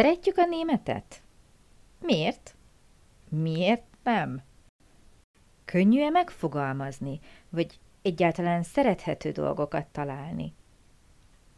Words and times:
Szeretjük 0.00 0.38
a 0.38 0.44
németet? 0.44 1.22
Miért? 2.02 2.54
Miért 3.28 3.82
nem? 4.02 4.42
Könnyű-e 5.64 6.10
megfogalmazni, 6.10 7.20
vagy 7.48 7.78
egyáltalán 8.02 8.62
szerethető 8.62 9.30
dolgokat 9.30 9.86
találni? 9.86 10.54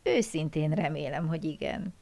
Őszintén 0.02 0.70
remélem, 0.70 1.26
hogy 1.26 1.44
igen. 1.44 1.94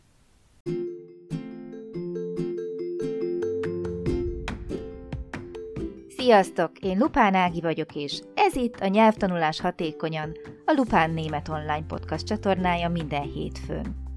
Sziasztok! 6.09 6.79
Én 6.79 6.98
Lupán 6.98 7.34
Ági 7.34 7.61
vagyok, 7.61 7.95
és 7.95 8.20
ez 8.34 8.57
itt 8.57 8.80
a 8.80 8.86
Nyelvtanulás 8.86 9.61
Hatékonyan, 9.61 10.32
a 10.64 10.72
Lupán 10.77 11.11
Német 11.11 11.48
Online 11.48 11.86
Podcast 11.86 12.27
csatornája 12.27 12.88
minden 12.88 13.22
hétfőn. 13.32 14.09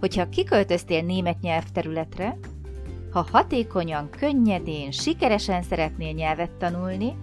Hogyha 0.00 0.28
kiköltöztél 0.28 1.02
német 1.02 1.40
nyelvterületre, 1.40 2.38
ha 3.10 3.26
hatékonyan, 3.32 4.10
könnyedén, 4.10 4.90
sikeresen 4.90 5.62
szeretnél 5.62 6.12
nyelvet 6.12 6.50
tanulni, 6.50 7.16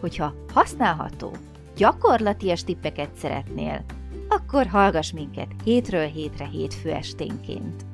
hogyha 0.00 0.34
használható, 0.52 1.36
gyakorlatias 1.76 2.64
tippeket 2.64 3.14
szeretnél, 3.14 3.84
akkor 4.28 4.66
hallgass 4.66 5.12
minket 5.12 5.48
hétről 5.64 6.06
hétre 6.06 6.44
hétfő 6.44 6.90
esténként. 6.92 7.86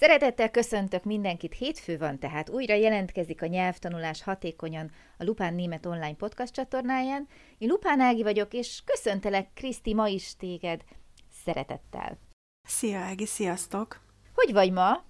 Szeretettel 0.00 0.50
köszöntök 0.50 1.04
mindenkit, 1.04 1.54
hétfő 1.54 1.98
van, 1.98 2.18
tehát 2.18 2.50
újra 2.50 2.74
jelentkezik 2.74 3.42
a 3.42 3.46
nyelvtanulás 3.46 4.22
hatékonyan 4.22 4.90
a 5.18 5.24
Lupán 5.24 5.54
Német 5.54 5.86
Online 5.86 6.14
podcast 6.14 6.52
csatornáján. 6.52 7.28
Én 7.58 7.68
Lupán 7.68 8.00
Ági 8.00 8.22
vagyok, 8.22 8.52
és 8.52 8.82
köszöntelek 8.84 9.48
Kriszti 9.54 9.94
ma 9.94 10.08
is 10.08 10.36
téged 10.36 10.80
szeretettel. 11.44 12.18
Szia 12.68 12.98
Ági, 12.98 13.26
sziasztok! 13.26 14.00
Hogy 14.34 14.52
vagy 14.52 14.72
ma? 14.72 15.02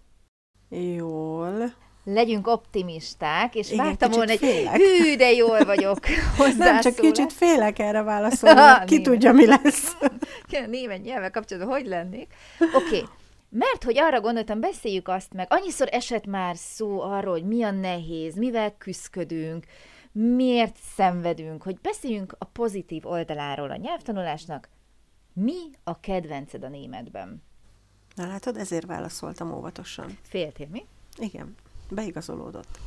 Jól. 0.96 1.74
Legyünk 2.04 2.46
optimisták, 2.46 3.54
és 3.54 3.70
Igen, 3.70 3.84
vártam 3.84 4.10
volna, 4.10 4.30
hogy 4.30 4.68
hű, 4.72 5.16
de 5.16 5.32
jól 5.32 5.64
vagyok 5.64 5.98
Nem, 6.58 6.80
csak 6.80 6.94
kicsit 6.94 7.32
félek 7.32 7.78
erre 7.78 8.02
válaszolni, 8.02 8.60
ki 8.86 9.00
tudja, 9.00 9.32
mi 9.32 9.46
lesz. 9.46 9.96
Német 10.66 11.02
nyelvvel 11.02 11.30
kapcsolatban 11.30 11.72
hogy 11.72 11.86
lennék? 11.86 12.34
Oké, 12.74 12.96
okay. 12.96 13.18
Mert 13.50 13.84
hogy 13.84 13.98
arra 13.98 14.20
gondoltam, 14.20 14.60
beszéljük 14.60 15.08
azt 15.08 15.32
meg, 15.32 15.46
annyiszor 15.50 15.88
esett 15.90 16.26
már 16.26 16.56
szó 16.56 17.00
arról, 17.00 17.32
hogy 17.32 17.46
mi 17.46 17.62
a 17.62 17.70
nehéz, 17.70 18.34
mivel 18.34 18.76
küzdködünk, 18.76 19.66
miért 20.12 20.76
szenvedünk, 20.94 21.62
hogy 21.62 21.78
beszéljünk 21.80 22.34
a 22.38 22.44
pozitív 22.44 23.06
oldaláról 23.06 23.70
a 23.70 23.76
nyelvtanulásnak. 23.76 24.68
Mi 25.32 25.60
a 25.84 26.00
kedvenced 26.00 26.64
a 26.64 26.68
németben? 26.68 27.42
Na 28.14 28.26
látod, 28.26 28.56
ezért 28.56 28.86
válaszoltam 28.86 29.52
óvatosan. 29.52 30.18
Féltél, 30.22 30.66
mi? 30.70 30.84
Igen, 31.16 31.54
beigazolódott. 31.90 32.78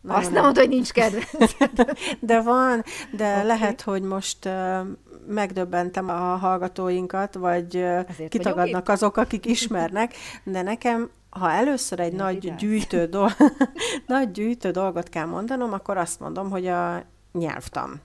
Na, 0.00 0.14
Azt 0.14 0.30
nem 0.30 0.42
mondta, 0.42 0.60
hogy 0.60 0.68
nincs 0.68 0.90
kedvenc. 0.92 1.52
de 2.20 2.40
van, 2.40 2.84
de 3.16 3.32
okay. 3.32 3.46
lehet, 3.46 3.80
hogy 3.80 4.02
most 4.02 4.44
uh, 4.44 4.80
megdöbbentem 5.26 6.08
a 6.08 6.36
hallgatóinkat, 6.36 7.34
vagy 7.34 7.76
uh, 7.76 8.28
kitagadnak 8.28 8.88
azok, 8.88 9.16
akik 9.16 9.46
ismernek, 9.46 10.14
de 10.44 10.62
nekem 10.62 11.10
ha 11.30 11.50
először 11.50 12.00
egy 12.00 12.12
nagy 12.12 12.54
gyűjtő, 12.54 13.06
do- 13.06 13.36
nagy 14.06 14.30
gyűjtő 14.30 14.70
dolgot 14.70 15.08
kell 15.08 15.26
mondanom, 15.26 15.72
akkor 15.72 15.96
azt 15.96 16.20
mondom, 16.20 16.50
hogy 16.50 16.66
a 16.66 17.04
nyelvtam. 17.32 18.00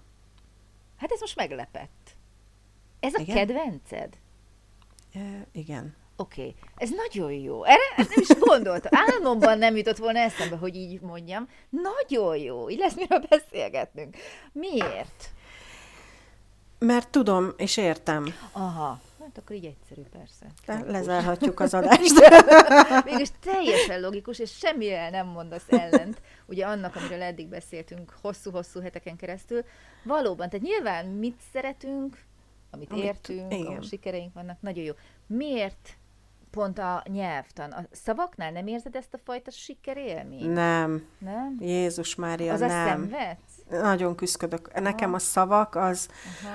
Hát 0.97 1.11
ez 1.11 1.19
most 1.19 1.35
meglepett. 1.35 2.15
Ez 2.99 3.13
a 3.13 3.19
igen? 3.19 3.35
kedvenced? 3.35 4.17
Uh, 5.15 5.21
igen. 5.51 5.95
Oké, 6.17 6.41
okay. 6.41 6.55
ez 6.77 6.89
nagyon 6.89 7.31
jó. 7.31 7.63
Erre 7.63 7.93
ezt 7.95 8.15
nem 8.15 8.25
is 8.29 8.39
gondoltam. 8.39 8.91
Álmomban 9.09 9.57
nem 9.57 9.75
jutott 9.75 9.97
volna 9.97 10.19
eszembe, 10.19 10.55
hogy 10.55 10.75
így 10.75 11.01
mondjam. 11.01 11.47
Nagyon 11.69 12.37
jó. 12.37 12.69
Így 12.69 12.79
lesz 12.79 12.95
miről 12.95 13.23
beszélgetnünk. 13.29 14.15
Miért? 14.51 15.29
Mert 16.79 17.09
tudom, 17.09 17.53
és 17.57 17.77
értem. 17.77 18.33
Aha. 18.51 18.99
Hát 19.25 19.37
akkor 19.37 19.55
így 19.55 19.65
egyszerű, 19.65 20.01
persze. 20.01 20.45
Le- 20.65 20.91
lezárhatjuk 20.91 21.59
az 21.59 21.73
adást. 21.73 22.13
Mégis 23.05 23.29
teljesen 23.41 24.01
logikus, 24.01 24.39
és 24.39 24.57
semmire 24.57 25.09
nem 25.09 25.27
mondasz 25.27 25.65
ellent, 25.67 26.21
ugye 26.45 26.65
annak, 26.65 26.95
amiről 26.95 27.21
eddig 27.21 27.47
beszéltünk 27.47 28.13
hosszú-hosszú 28.21 28.81
heteken 28.81 29.15
keresztül. 29.15 29.63
Valóban, 30.03 30.49
tehát 30.49 30.65
nyilván 30.65 31.05
mit 31.05 31.39
szeretünk, 31.53 32.17
amit, 32.71 32.91
amit 32.91 33.03
értünk, 33.03 33.53
igen. 33.53 33.65
ahol 33.65 33.81
sikereink 33.81 34.33
vannak, 34.33 34.61
nagyon 34.61 34.83
jó. 34.83 34.93
Miért 35.27 35.97
pont 36.55 36.79
a 36.79 37.03
nyelvtan. 37.11 37.71
A 37.71 37.85
szavaknál 37.91 38.51
nem 38.51 38.67
érzed 38.67 38.95
ezt 38.95 39.13
a 39.13 39.17
fajta 39.23 39.51
sikerélményt? 39.51 40.53
Nem. 40.53 41.05
Nem? 41.19 41.57
Jézus 41.59 42.15
Mária, 42.15 42.53
az 42.53 42.59
nem. 42.59 42.69
Az 42.69 42.87
szenvedsz? 42.87 43.81
Nagyon 43.81 44.15
küzdök. 44.15 44.69
Aha. 44.71 44.79
Nekem 44.79 45.13
a 45.13 45.19
szavak 45.19 45.75
az, 45.75 46.07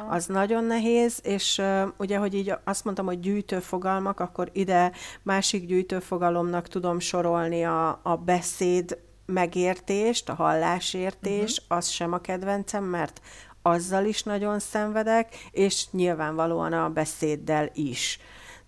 az 0.09 0.27
nagyon 0.27 0.65
nehéz, 0.65 1.21
és 1.23 1.59
uh, 1.59 1.89
ugye, 1.97 2.19
hogy 2.19 2.35
így 2.35 2.55
azt 2.65 2.85
mondtam, 2.85 3.07
hogy 3.07 3.21
gyűjtőfogalmak, 3.21 4.21
akkor 4.21 4.51
ide 4.53 4.93
másik 5.23 5.67
gyűjtőfogalomnak 5.67 6.69
tudom 6.69 6.99
sorolni 6.99 7.65
a, 7.65 8.01
a 8.03 8.17
beszéd 8.17 8.99
megértést, 9.27 10.29
a 10.29 10.35
hallásértés, 10.35 11.59
uh-huh. 11.59 11.77
az 11.77 11.89
sem 11.89 12.13
a 12.13 12.19
kedvencem, 12.19 12.85
mert 12.85 13.21
azzal 13.63 14.05
is 14.05 14.23
nagyon 14.23 14.59
szenvedek, 14.59 15.35
és 15.51 15.91
nyilvánvalóan 15.91 16.73
a 16.73 16.89
beszéddel 16.89 17.71
is. 17.75 18.21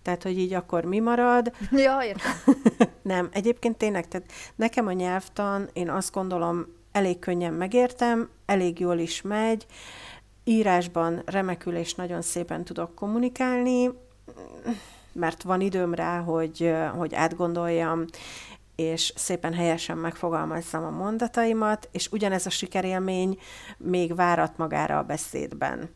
Tehát, 0.03 0.23
hogy 0.23 0.39
így 0.39 0.53
akkor 0.53 0.83
mi 0.83 0.99
marad? 0.99 1.51
Ja, 1.71 1.99
értem. 2.03 2.33
nem, 3.01 3.29
egyébként 3.31 3.77
tényleg, 3.77 4.07
tehát 4.07 4.31
nekem 4.55 4.87
a 4.87 4.91
nyelvtan, 4.91 5.69
én 5.73 5.89
azt 5.89 6.13
gondolom, 6.13 6.65
elég 6.91 7.19
könnyen 7.19 7.53
megértem, 7.53 8.29
elég 8.45 8.79
jól 8.79 8.97
is 8.97 9.21
megy, 9.21 9.65
írásban 10.43 11.21
remekül 11.25 11.75
és 11.75 11.95
nagyon 11.95 12.21
szépen 12.21 12.63
tudok 12.63 12.95
kommunikálni, 12.95 13.89
mert 15.13 15.43
van 15.43 15.61
időm 15.61 15.93
rá, 15.93 16.19
hogy, 16.19 16.73
hogy 16.95 17.15
átgondoljam, 17.15 18.05
és 18.75 19.13
szépen 19.15 19.53
helyesen 19.53 19.97
megfogalmazzam 19.97 20.83
a 20.83 20.89
mondataimat, 20.89 21.89
és 21.91 22.11
ugyanez 22.11 22.45
a 22.45 22.49
sikerélmény 22.49 23.39
még 23.77 24.15
várat 24.15 24.57
magára 24.57 24.97
a 24.97 25.03
beszédben. 25.03 25.89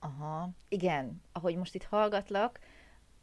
Aha, 0.00 0.50
igen. 0.68 1.22
Ahogy 1.32 1.56
most 1.56 1.74
itt 1.74 1.86
hallgatlak, 1.90 2.58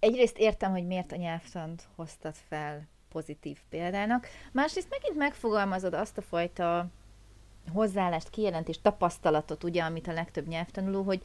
egyrészt 0.01 0.38
értem, 0.38 0.72
hogy 0.72 0.88
miért 0.88 1.12
a 1.12 1.16
nyelvtant 1.16 1.88
hoztad 1.95 2.35
fel 2.47 2.88
pozitív 3.12 3.57
példának, 3.69 4.28
másrészt 4.51 4.89
megint 4.89 5.17
megfogalmazod 5.17 5.94
azt 5.94 6.17
a 6.17 6.22
fajta 6.22 6.88
hozzáállást, 7.73 8.29
kijelentést, 8.29 8.81
tapasztalatot, 8.81 9.63
ugye, 9.63 9.84
amit 9.84 10.07
a 10.07 10.13
legtöbb 10.13 10.47
nyelvtanuló, 10.47 11.01
hogy 11.01 11.22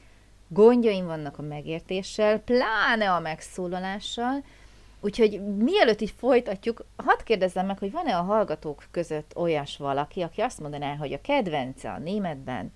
gondjaim 0.48 1.06
vannak 1.06 1.38
a 1.38 1.42
megértéssel, 1.42 2.40
pláne 2.40 3.12
a 3.12 3.20
megszólalással, 3.20 4.44
Úgyhogy 5.00 5.56
mielőtt 5.56 6.00
így 6.00 6.14
folytatjuk, 6.16 6.84
hadd 6.96 7.24
kérdezzem 7.24 7.66
meg, 7.66 7.78
hogy 7.78 7.90
van-e 7.90 8.16
a 8.16 8.22
hallgatók 8.22 8.84
között 8.90 9.36
olyas 9.36 9.76
valaki, 9.76 10.22
aki 10.22 10.40
azt 10.40 10.60
mondaná, 10.60 10.94
hogy 10.94 11.12
a 11.12 11.20
kedvence 11.20 11.90
a 11.90 11.98
németben 11.98 12.72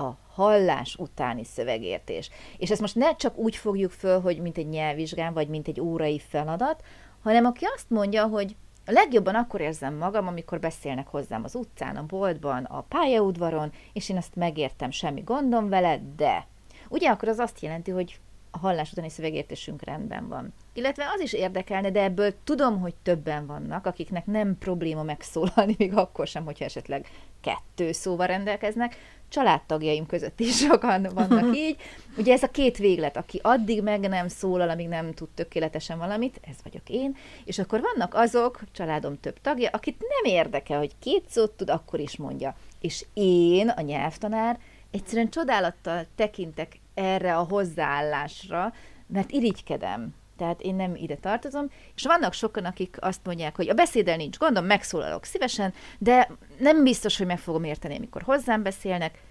a 0.00 0.18
hallás 0.32 0.96
utáni 0.98 1.44
szövegértés. 1.44 2.30
És 2.58 2.70
ezt 2.70 2.80
most 2.80 2.94
ne 2.94 3.16
csak 3.16 3.36
úgy 3.36 3.56
fogjuk 3.56 3.90
föl, 3.90 4.20
hogy 4.20 4.40
mint 4.40 4.58
egy 4.58 4.68
nyelvvizsgán, 4.68 5.32
vagy 5.32 5.48
mint 5.48 5.68
egy 5.68 5.80
órai 5.80 6.18
feladat, 6.18 6.84
hanem 7.22 7.44
aki 7.44 7.64
azt 7.64 7.90
mondja, 7.90 8.26
hogy 8.26 8.56
a 8.86 8.92
legjobban 8.92 9.34
akkor 9.34 9.60
érzem 9.60 9.94
magam, 9.94 10.26
amikor 10.26 10.60
beszélnek 10.60 11.06
hozzám 11.06 11.44
az 11.44 11.54
utcán, 11.54 11.96
a 11.96 12.06
boltban, 12.06 12.64
a 12.64 12.80
pályaudvaron, 12.80 13.72
és 13.92 14.08
én 14.08 14.16
ezt 14.16 14.34
megértem, 14.34 14.90
semmi 14.90 15.20
gondom 15.20 15.68
vele, 15.68 16.00
de 16.16 16.46
ugye 16.88 17.10
akkor 17.10 17.28
az 17.28 17.38
azt 17.38 17.60
jelenti, 17.60 17.90
hogy 17.90 18.20
a 18.50 18.58
hallás 18.58 18.92
utáni 18.92 19.10
szövegértésünk 19.10 19.82
rendben 19.82 20.28
van. 20.28 20.52
Illetve 20.72 21.04
az 21.14 21.20
is 21.20 21.32
érdekelne, 21.32 21.90
de 21.90 22.02
ebből 22.02 22.34
tudom, 22.44 22.80
hogy 22.80 22.94
többen 23.02 23.46
vannak, 23.46 23.86
akiknek 23.86 24.26
nem 24.26 24.58
probléma 24.58 25.02
megszólalni, 25.02 25.74
még 25.78 25.96
akkor 25.96 26.26
sem, 26.26 26.44
hogyha 26.44 26.64
esetleg 26.64 27.06
kettő 27.40 27.92
szóval 27.92 28.26
rendelkeznek. 28.26 28.96
Családtagjaim 29.28 30.06
között 30.06 30.40
is 30.40 30.56
sokan 30.56 31.06
vannak 31.14 31.56
így. 31.66 31.76
Ugye 32.16 32.32
ez 32.32 32.42
a 32.42 32.48
két 32.48 32.76
véglet, 32.76 33.16
aki 33.16 33.40
addig 33.42 33.82
meg 33.82 34.00
nem 34.00 34.28
szólal, 34.28 34.70
amíg 34.70 34.88
nem 34.88 35.12
tud 35.12 35.28
tökéletesen 35.28 35.98
valamit, 35.98 36.40
ez 36.50 36.56
vagyok 36.62 36.88
én, 36.88 37.16
és 37.44 37.58
akkor 37.58 37.80
vannak 37.80 38.14
azok, 38.14 38.60
családom 38.72 39.20
több 39.20 39.40
tagja, 39.40 39.68
akit 39.72 39.98
nem 39.98 40.32
érdekel, 40.32 40.78
hogy 40.78 40.92
két 40.98 41.24
szót 41.28 41.50
tud, 41.50 41.70
akkor 41.70 42.00
is 42.00 42.16
mondja. 42.16 42.56
És 42.80 43.04
én, 43.14 43.68
a 43.68 43.80
nyelvtanár, 43.80 44.58
egyszerűen 44.90 45.30
csodálattal 45.30 46.06
tekintek 46.14 46.80
erre 46.94 47.36
a 47.36 47.42
hozzáállásra, 47.42 48.72
mert 49.06 49.30
irigykedem. 49.30 50.14
Tehát 50.36 50.60
én 50.60 50.74
nem 50.74 50.94
ide 50.94 51.16
tartozom, 51.16 51.70
és 51.94 52.02
vannak 52.02 52.32
sokan, 52.32 52.64
akik 52.64 52.96
azt 53.00 53.20
mondják, 53.24 53.56
hogy 53.56 53.68
a 53.68 53.74
beszéddel 53.74 54.16
nincs 54.16 54.38
gondom, 54.38 54.64
megszólalok 54.64 55.24
szívesen, 55.24 55.74
de 55.98 56.30
nem 56.58 56.82
biztos, 56.82 57.16
hogy 57.16 57.26
meg 57.26 57.38
fogom 57.38 57.64
érteni, 57.64 57.96
amikor 57.96 58.22
hozzám 58.22 58.62
beszélnek, 58.62 59.22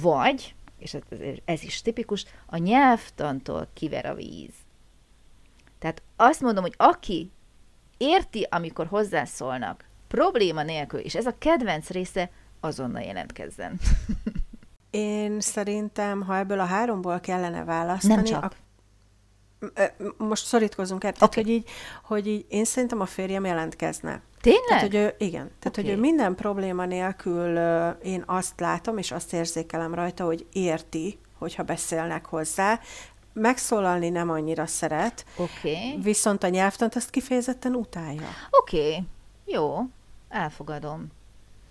vagy 0.00 0.54
és 0.80 0.94
ez, 0.94 1.02
ez 1.44 1.62
is 1.62 1.82
tipikus, 1.82 2.24
a 2.46 2.56
nyelvtantól 2.56 3.68
kiver 3.74 4.06
a 4.06 4.14
víz. 4.14 4.54
Tehát 5.78 6.02
azt 6.16 6.40
mondom, 6.40 6.62
hogy 6.62 6.74
aki 6.76 7.30
érti, 7.96 8.46
amikor 8.50 8.86
hozzászólnak, 8.86 9.84
probléma 10.08 10.62
nélkül, 10.62 11.00
és 11.00 11.14
ez 11.14 11.26
a 11.26 11.38
kedvenc 11.38 11.90
része, 11.90 12.30
azonnal 12.60 13.02
jelentkezzen. 13.02 13.78
Én 14.90 15.40
szerintem, 15.40 16.22
ha 16.22 16.36
ebből 16.36 16.60
a 16.60 16.64
háromból 16.64 17.20
kellene 17.20 17.64
választani... 17.64 18.14
Nem 18.14 18.24
csak. 18.24 18.44
Ak- 18.44 18.56
most 20.16 20.46
szorítkozunk 20.46 21.04
el. 21.04 21.12
Tehát, 21.12 21.28
okay. 21.28 21.42
hogy, 21.42 21.52
így, 21.52 21.68
hogy 22.04 22.26
így 22.26 22.46
én 22.48 22.64
szerintem 22.64 23.00
a 23.00 23.06
férjem 23.06 23.44
jelentkezne. 23.44 24.22
Tényleg? 24.40 24.64
Tehát, 24.66 24.82
hogy 24.82 24.94
ő, 24.94 25.14
igen. 25.18 25.50
Tehát, 25.58 25.78
okay. 25.78 25.84
hogy 25.84 25.92
ő 25.92 26.00
minden 26.00 26.34
probléma 26.34 26.84
nélkül 26.84 27.58
én 28.02 28.22
azt 28.26 28.60
látom, 28.60 28.98
és 28.98 29.10
azt 29.10 29.32
érzékelem 29.32 29.94
rajta, 29.94 30.24
hogy 30.24 30.46
érti, 30.52 31.18
hogyha 31.38 31.62
beszélnek 31.62 32.26
hozzá. 32.26 32.80
Megszólalni 33.32 34.08
nem 34.08 34.30
annyira 34.30 34.66
szeret, 34.66 35.24
okay. 35.36 35.98
viszont 36.02 36.42
a 36.42 36.48
nyelvtant 36.48 36.94
azt 36.94 37.10
kifejezetten 37.10 37.74
utálja. 37.74 38.28
Oké, 38.50 38.88
okay. 38.88 39.02
jó, 39.44 39.78
elfogadom. 40.28 41.06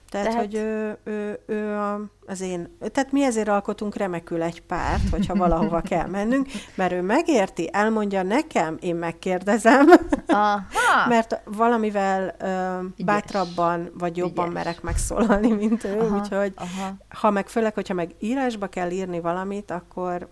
Tehát, 0.10 0.28
tehát, 0.28 0.40
hogy 0.42 0.56
ő, 0.56 0.98
ő, 1.04 1.40
ő 1.46 1.76
a, 1.76 2.02
az 2.26 2.42
én... 2.42 2.78
Tehát 2.92 3.12
mi 3.12 3.24
ezért 3.24 3.48
alkotunk 3.48 3.96
remekül 3.96 4.42
egy 4.42 4.62
párt, 4.62 5.10
hogyha 5.10 5.36
valahova 5.36 5.82
kell 5.82 6.08
mennünk, 6.08 6.48
mert 6.76 6.92
ő 6.92 7.02
megérti, 7.02 7.70
elmondja 7.72 8.24
nekem, 8.24 8.78
én 8.82 8.96
megkérdezem, 8.96 9.88
Aha. 10.28 10.62
mert 11.08 11.42
valamivel 11.46 12.36
ö, 12.40 13.04
bátrabban 13.06 13.92
vagy 13.98 14.18
jobban 14.18 14.50
Ügyes. 14.50 14.64
merek 14.64 14.82
megszólalni, 14.82 15.52
mint 15.52 15.84
ő, 15.84 16.00
aha, 16.00 16.18
úgyhogy 16.18 16.54
aha. 16.56 16.98
ha 17.10 17.30
meg 17.30 17.48
főleg, 17.48 17.74
hogyha 17.74 17.94
meg 17.94 18.16
írásba 18.20 18.68
kell 18.68 18.90
írni 18.90 19.20
valamit, 19.20 19.72
akkor 19.72 20.28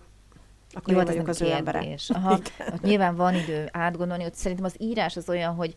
akkor 0.72 0.92
Jó, 0.92 0.98
én 0.98 1.06
hát 1.06 1.14
vagyok 1.14 1.28
az 1.28 1.40
ő 1.40 1.50
embere. 1.50 1.96
Aha, 2.08 2.32
ott 2.32 2.52
nyilván 2.82 3.16
van 3.16 3.34
idő 3.34 3.68
átgondolni, 3.72 4.22
hogy 4.22 4.34
szerintem 4.34 4.66
az 4.66 4.74
írás 4.78 5.16
az 5.16 5.28
olyan, 5.28 5.54
hogy 5.54 5.74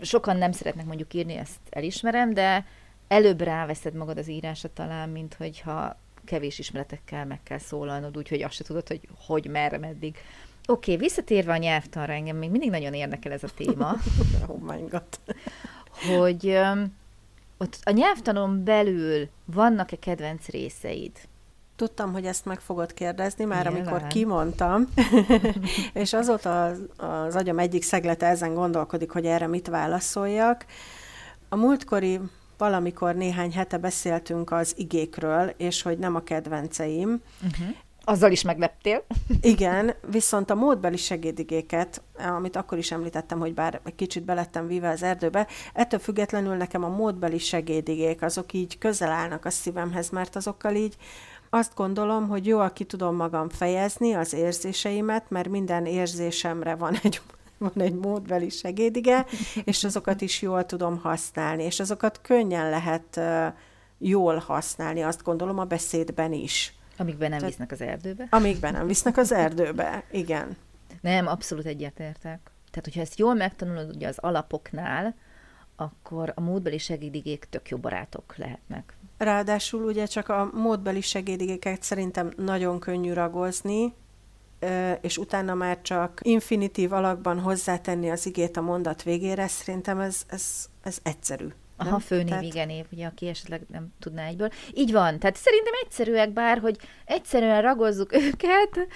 sokan 0.00 0.36
nem 0.36 0.52
szeretnek 0.52 0.86
mondjuk 0.86 1.14
írni, 1.14 1.36
ezt 1.36 1.58
elismerem, 1.70 2.34
de 2.34 2.64
előbb 3.08 3.40
ráveszed 3.40 3.94
magad 3.94 4.18
az 4.18 4.28
írásra 4.28 4.68
talán, 4.72 5.08
mint 5.08 5.34
hogyha 5.34 5.96
kevés 6.24 6.58
ismeretekkel 6.58 7.26
meg 7.26 7.42
kell 7.42 7.58
szólalnod, 7.58 8.16
úgyhogy 8.16 8.42
azt 8.42 8.54
se 8.54 8.64
tudod, 8.64 8.88
hogy 8.88 9.08
hogy, 9.26 9.46
merre, 9.46 9.78
meddig. 9.78 10.16
Oké, 10.66 10.92
okay, 10.92 11.06
visszatérve 11.06 11.52
a 11.52 11.56
nyelvtanra, 11.56 12.12
engem 12.12 12.36
még 12.36 12.50
mindig 12.50 12.70
nagyon 12.70 12.94
érdekel 12.94 13.32
ez 13.32 13.42
a 13.42 13.48
téma. 13.56 13.94
oh 14.46 14.60
my 14.60 14.84
God. 14.90 15.36
hogy 16.16 16.46
um, 16.46 16.96
ott 17.58 17.78
a 17.82 17.90
nyelvtanon 17.90 18.64
belül 18.64 19.28
vannak-e 19.44 19.96
kedvenc 19.98 20.46
részeid? 20.46 21.12
Tudtam, 21.76 22.12
hogy 22.12 22.26
ezt 22.26 22.44
meg 22.44 22.60
fogod 22.60 22.94
kérdezni, 22.94 23.44
már 23.44 23.66
Nyilván. 23.66 23.86
amikor 23.86 24.06
kimondtam, 24.06 24.88
és 25.92 26.12
azóta 26.12 26.64
az, 26.64 26.80
az 26.96 27.34
agyam 27.36 27.58
egyik 27.58 27.82
szeglete 27.82 28.26
ezen 28.26 28.54
gondolkodik, 28.54 29.10
hogy 29.10 29.26
erre 29.26 29.46
mit 29.46 29.68
válaszoljak. 29.68 30.64
A 31.48 31.56
múltkori 31.56 32.20
valamikor 32.58 33.14
néhány 33.14 33.52
hete 33.52 33.78
beszéltünk 33.78 34.50
az 34.50 34.74
igékről, 34.76 35.54
és 35.56 35.82
hogy 35.82 35.98
nem 35.98 36.14
a 36.14 36.22
kedvenceim. 36.22 37.22
Uh-huh. 37.42 37.76
Azzal 38.04 38.30
is 38.30 38.42
megleptél. 38.42 39.04
Igen, 39.40 39.94
viszont 40.10 40.50
a 40.50 40.54
módbeli 40.54 40.96
segédigéket, 40.96 42.02
amit 42.36 42.56
akkor 42.56 42.78
is 42.78 42.90
említettem, 42.90 43.38
hogy 43.38 43.54
bár 43.54 43.80
egy 43.84 43.94
kicsit 43.94 44.24
belettem 44.24 44.66
víve 44.66 44.88
az 44.88 45.02
erdőbe, 45.02 45.46
ettől 45.72 46.00
függetlenül 46.00 46.54
nekem 46.54 46.84
a 46.84 46.88
módbeli 46.88 47.38
segédigék, 47.38 48.22
azok 48.22 48.52
így 48.52 48.78
közel 48.78 49.10
állnak 49.10 49.44
a 49.44 49.50
szívemhez, 49.50 50.10
mert 50.10 50.36
azokkal 50.36 50.74
így 50.74 50.96
azt 51.50 51.74
gondolom, 51.74 52.28
hogy 52.28 52.46
jól 52.46 52.70
ki 52.70 52.84
tudom 52.84 53.16
magam 53.16 53.48
fejezni 53.48 54.12
az 54.12 54.32
érzéseimet, 54.32 55.30
mert 55.30 55.48
minden 55.48 55.86
érzésemre 55.86 56.74
van 56.74 56.98
egy 57.02 57.20
van 57.58 57.72
egy 57.76 57.94
módbeli 57.94 58.48
segédige, 58.48 59.26
és 59.64 59.84
azokat 59.84 60.20
is 60.20 60.42
jól 60.42 60.66
tudom 60.66 60.98
használni, 60.98 61.62
és 61.62 61.80
azokat 61.80 62.20
könnyen 62.20 62.70
lehet 62.70 63.20
jól 63.98 64.36
használni, 64.36 65.02
azt 65.02 65.22
gondolom 65.22 65.58
a 65.58 65.64
beszédben 65.64 66.32
is. 66.32 66.74
Amikben 66.96 67.30
nem 67.30 67.38
Tehát, 67.38 67.54
visznek 67.54 67.72
az 67.72 67.80
erdőbe? 67.80 68.26
Amikben 68.30 68.72
nem 68.72 68.86
visznek 68.86 69.16
az 69.16 69.32
erdőbe, 69.32 70.04
igen. 70.10 70.56
Nem, 71.00 71.26
abszolút 71.26 71.64
egyetértek. 71.64 72.50
Tehát, 72.70 72.84
hogyha 72.84 73.00
ezt 73.00 73.18
jól 73.18 73.34
megtanulod 73.34 73.94
ugye 73.94 74.08
az 74.08 74.18
alapoknál, 74.18 75.14
akkor 75.76 76.32
a 76.34 76.40
módbeli 76.40 76.78
segédigék 76.78 77.46
tök 77.50 77.68
jó 77.68 77.76
barátok 77.76 78.36
lehetnek. 78.36 78.96
Ráadásul 79.18 79.84
ugye 79.84 80.06
csak 80.06 80.28
a 80.28 80.50
módbeli 80.54 81.00
segédigéket 81.00 81.82
szerintem 81.82 82.32
nagyon 82.36 82.78
könnyű 82.78 83.12
ragozni, 83.12 83.94
és 85.00 85.18
utána 85.18 85.54
már 85.54 85.82
csak 85.82 86.20
infinitív 86.22 86.92
alakban 86.92 87.40
hozzátenni 87.40 88.10
az 88.10 88.26
igét 88.26 88.56
a 88.56 88.60
mondat 88.60 89.02
végére, 89.02 89.46
szerintem 89.46 90.00
ez, 90.00 90.22
ez, 90.28 90.68
ez 90.82 90.98
egyszerű. 91.02 91.46
Aha, 91.76 91.90
nem? 91.90 91.98
főnév, 91.98 92.28
tehát... 92.28 92.42
igen, 92.42 92.70
év, 92.70 92.84
ugye, 92.92 93.06
aki 93.06 93.26
esetleg 93.26 93.62
nem 93.70 93.92
tudná 94.00 94.26
egyből. 94.26 94.50
Így 94.74 94.92
van, 94.92 95.18
tehát 95.18 95.36
szerintem 95.36 95.72
egyszerűek, 95.82 96.32
bár, 96.32 96.58
hogy 96.58 96.76
egyszerűen 97.04 97.62
ragozzuk 97.62 98.14
őket, 98.26 98.88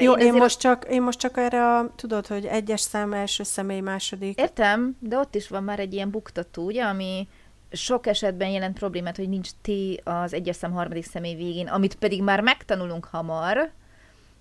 jó, 0.00 0.12
én, 0.12 0.26
én, 0.26 0.32
most 0.32 0.60
csak, 0.60 0.86
én 0.90 1.02
most 1.02 1.18
csak 1.18 1.36
erre 1.36 1.76
a, 1.76 1.92
tudod, 1.96 2.26
hogy 2.26 2.44
egyes 2.46 2.80
szám, 2.80 3.12
első 3.12 3.42
személy, 3.42 3.80
második. 3.80 4.38
Értem, 4.38 4.96
de 5.00 5.18
ott 5.18 5.34
is 5.34 5.48
van 5.48 5.64
már 5.64 5.78
egy 5.78 5.92
ilyen 5.92 6.10
buktató, 6.10 6.64
ugye, 6.64 6.84
ami 6.84 7.28
sok 7.72 8.06
esetben 8.06 8.48
jelent 8.48 8.78
problémát, 8.78 9.16
hogy 9.16 9.28
nincs 9.28 9.48
T 9.62 9.70
az 10.04 10.34
egyes 10.34 10.56
szám 10.56 10.72
harmadik 10.72 11.04
személy 11.04 11.34
végén, 11.34 11.66
amit 11.66 11.94
pedig 11.94 12.22
már 12.22 12.40
megtanulunk 12.40 13.04
hamar, 13.04 13.72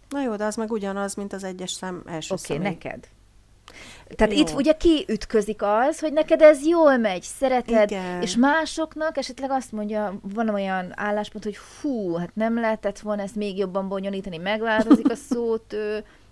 Na 0.09 0.21
jó, 0.21 0.35
de 0.35 0.45
az 0.45 0.56
meg 0.56 0.71
ugyanaz, 0.71 1.15
mint 1.15 1.33
az 1.33 1.44
egyes 1.44 1.71
szám 1.71 2.03
első 2.06 2.33
Oké, 2.33 2.53
okay, 2.53 2.67
neked. 2.67 3.07
Tehát 4.15 4.33
jó. 4.33 4.39
itt 4.39 4.51
ugye 4.51 4.73
kiütközik 4.73 5.61
az, 5.61 6.00
hogy 6.00 6.13
neked 6.13 6.41
ez 6.41 6.65
jól 6.65 6.97
megy, 6.97 7.21
szereted, 7.21 7.91
Igen. 7.91 8.21
és 8.21 8.35
másoknak 8.35 9.17
esetleg 9.17 9.51
azt 9.51 9.71
mondja, 9.71 10.19
van 10.21 10.50
olyan 10.50 10.91
álláspont, 10.95 11.44
hogy 11.44 11.56
fú, 11.56 12.13
hát 12.13 12.35
nem 12.35 12.59
lehetett 12.59 13.00
volna 13.00 13.21
ezt 13.21 13.35
még 13.35 13.57
jobban 13.57 13.88
bonyolítani, 13.88 14.38
megváltozik 14.38 15.11
a 15.11 15.15
szót, 15.29 15.75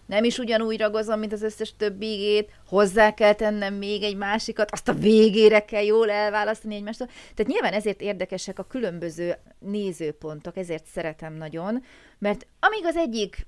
nem 0.06 0.24
is 0.24 0.38
ugyanúgy 0.38 0.80
ragozom, 0.80 1.20
mint 1.20 1.34
az 1.34 1.42
összes 1.42 1.76
többi 1.78 2.14
igét, 2.14 2.52
hozzá 2.68 3.14
kell 3.14 3.34
tennem 3.34 3.74
még 3.74 4.04
egy 4.04 4.16
másikat, 4.16 4.72
azt 4.72 4.88
a 4.88 4.94
végére 4.94 5.66
kell 5.66 5.84
jól 5.84 6.10
elválasztani 6.10 6.76
egymástól. 6.76 7.08
Tehát 7.08 7.52
nyilván 7.52 7.74
ezért 7.74 8.02
érdekesek 8.02 8.60
a 8.60 8.64
különböző 8.64 9.36
nézőpontok, 9.60 10.58
ezért 10.58 10.86
szeretem 10.86 11.34
nagyon, 11.34 11.84
mert 12.20 12.48
amíg 12.60 12.86
az 12.86 12.96
egyik 12.96 13.48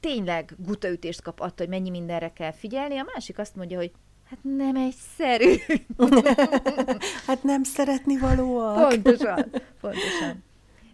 tényleg 0.00 0.54
gutaütést 0.56 1.22
kap 1.22 1.40
attól, 1.40 1.66
hogy 1.66 1.68
mennyi 1.68 1.90
mindenre 1.90 2.32
kell 2.32 2.52
figyelni, 2.52 2.98
a 2.98 3.06
másik 3.14 3.38
azt 3.38 3.56
mondja, 3.56 3.76
hogy 3.76 3.92
hát 4.30 4.38
nem 4.42 4.76
egyszerű. 4.76 5.54
hát 7.26 7.42
nem 7.42 7.62
szeretni 7.62 8.18
valóak. 8.18 8.88
Pontosan, 8.88 9.50
pontosan. 9.80 10.44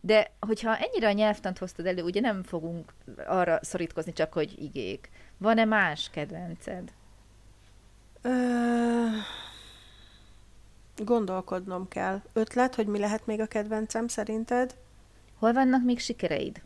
De 0.00 0.30
hogyha 0.40 0.76
ennyire 0.76 1.08
a 1.08 1.12
nyelvtant 1.12 1.58
hoztad 1.58 1.86
elő, 1.86 2.02
ugye 2.02 2.20
nem 2.20 2.42
fogunk 2.42 2.92
arra 3.26 3.58
szorítkozni 3.62 4.12
csak, 4.12 4.32
hogy 4.32 4.54
igék. 4.62 5.10
Van-e 5.38 5.64
más 5.64 6.10
kedvenced? 6.10 6.92
Ö... 8.22 8.30
Gondolkodnom 10.96 11.88
kell. 11.88 12.22
Ötlet, 12.32 12.74
hogy 12.74 12.86
mi 12.86 12.98
lehet 12.98 13.26
még 13.26 13.40
a 13.40 13.46
kedvencem 13.46 14.08
szerinted? 14.08 14.74
Hol 15.38 15.52
vannak 15.52 15.84
még 15.84 15.98
sikereid? 15.98 16.62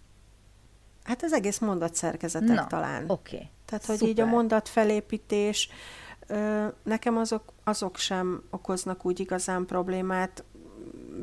Hát 1.08 1.22
az 1.22 1.32
egész 1.32 1.58
mondatszerkezetek 1.58 2.56
Na, 2.56 2.66
talán. 2.66 3.04
oké. 3.06 3.36
Okay. 3.36 3.48
Tehát, 3.64 3.86
hogy 3.86 3.96
Szuper. 3.96 4.12
így 4.12 4.20
a 4.20 4.26
mondatfelépítés, 4.26 5.68
nekem 6.82 7.16
azok, 7.16 7.42
azok 7.64 7.96
sem 7.96 8.42
okoznak 8.50 9.06
úgy 9.06 9.20
igazán 9.20 9.66
problémát, 9.66 10.44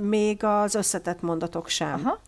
még 0.02 0.44
az 0.44 0.76
összetett 0.76 1.22
mondatok 1.22 1.68
sem. 1.68 1.94
Aha. 1.94 2.22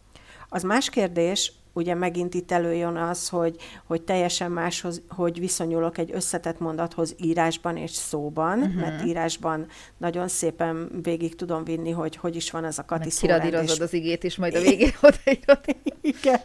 Az 0.49 0.63
más 0.63 0.89
kérdés, 0.89 1.53
ugye 1.73 1.93
megint 1.93 2.33
itt 2.33 2.51
előjön 2.51 2.95
az, 2.95 3.29
hogy, 3.29 3.55
hogy 3.85 4.01
teljesen 4.01 4.51
máshoz, 4.51 5.01
hogy 5.09 5.39
viszonyulok 5.39 5.97
egy 5.97 6.11
összetett 6.13 6.59
mondathoz 6.59 7.15
írásban 7.17 7.77
és 7.77 7.91
szóban, 7.91 8.59
uh-huh. 8.59 8.81
mert 8.81 9.05
írásban 9.05 9.67
nagyon 9.97 10.27
szépen 10.27 10.89
végig 11.03 11.35
tudom 11.35 11.63
vinni, 11.63 11.91
hogy 11.91 12.15
hogy 12.15 12.35
is 12.35 12.51
van 12.51 12.65
ez 12.65 12.77
a 12.77 12.85
Kati 12.85 13.09
szórend. 13.09 13.53
és... 13.53 13.79
az 13.79 13.93
igét 13.93 14.23
is, 14.23 14.35
majd 14.35 14.55
a 14.55 14.61
végén 14.61 14.93
odaírod. 15.01 15.59
Igen, 16.07 16.39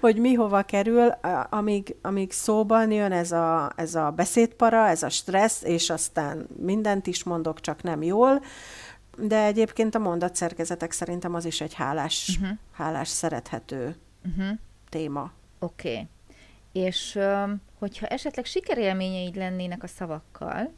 hogy 0.00 0.16
mi 0.16 0.34
hova 0.34 0.62
kerül, 0.62 1.08
amíg, 1.50 1.96
amíg 2.02 2.32
szóban 2.32 2.90
jön 2.90 3.12
ez 3.12 3.32
a, 3.32 3.72
ez 3.76 3.94
a 3.94 4.10
beszédpara, 4.10 4.86
ez 4.88 5.02
a 5.02 5.08
stressz, 5.08 5.62
és 5.62 5.90
aztán 5.90 6.46
mindent 6.56 7.06
is 7.06 7.24
mondok, 7.24 7.60
csak 7.60 7.82
nem 7.82 8.02
jól, 8.02 8.42
de 9.18 9.44
egyébként 9.44 9.94
a 9.94 9.98
mondatszerkezetek 9.98 10.92
szerintem 10.92 11.34
az 11.34 11.44
is 11.44 11.60
egy 11.60 11.74
hálás, 11.74 12.38
uh-huh. 12.40 12.58
hálás 12.72 13.08
szerethető 13.08 13.96
uh-huh 14.24 14.58
téma. 14.94 15.32
Oké. 15.58 15.90
Okay. 15.90 16.08
És 16.72 17.18
hogyha 17.78 18.06
esetleg 18.06 18.44
sikerélményeid 18.44 19.36
lennének 19.36 19.82
a 19.82 19.86
szavakkal, 19.86 20.72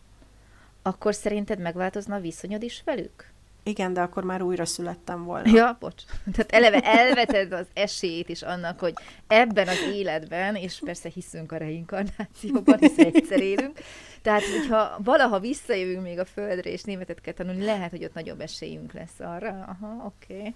akkor 0.82 1.14
szerinted 1.14 1.58
megváltozna 1.58 2.14
a 2.14 2.20
viszonyod 2.20 2.62
is 2.62 2.82
velük? 2.84 3.32
Igen, 3.68 3.92
de 3.92 4.00
akkor 4.00 4.24
már 4.24 4.42
újra 4.42 4.64
születtem 4.64 5.24
volna. 5.24 5.50
Ja, 5.54 5.76
bocs. 5.80 6.02
Tehát 6.32 6.52
eleve 6.52 6.80
elveted 6.80 7.52
az 7.52 7.66
esélyt 7.74 8.28
is 8.28 8.42
annak, 8.42 8.80
hogy 8.80 8.94
ebben 9.26 9.68
az 9.68 9.80
életben, 9.92 10.54
és 10.54 10.80
persze 10.84 11.08
hiszünk 11.08 11.52
a 11.52 11.56
reinkarnációban, 11.56 12.78
hisz 12.78 12.98
egyszer 12.98 13.40
élünk, 13.40 13.78
tehát 14.22 14.42
hogyha 14.44 14.96
valaha 15.04 15.40
visszajövünk 15.40 16.02
még 16.02 16.18
a 16.18 16.24
Földre, 16.24 16.70
és 16.70 16.82
németet 16.82 17.20
kell 17.20 17.32
tanulni, 17.32 17.64
lehet, 17.64 17.90
hogy 17.90 18.04
ott 18.04 18.14
nagyobb 18.14 18.40
esélyünk 18.40 18.92
lesz 18.92 19.20
arra. 19.20 19.48
Aha, 19.48 20.04
oké. 20.04 20.38
Okay. 20.38 20.52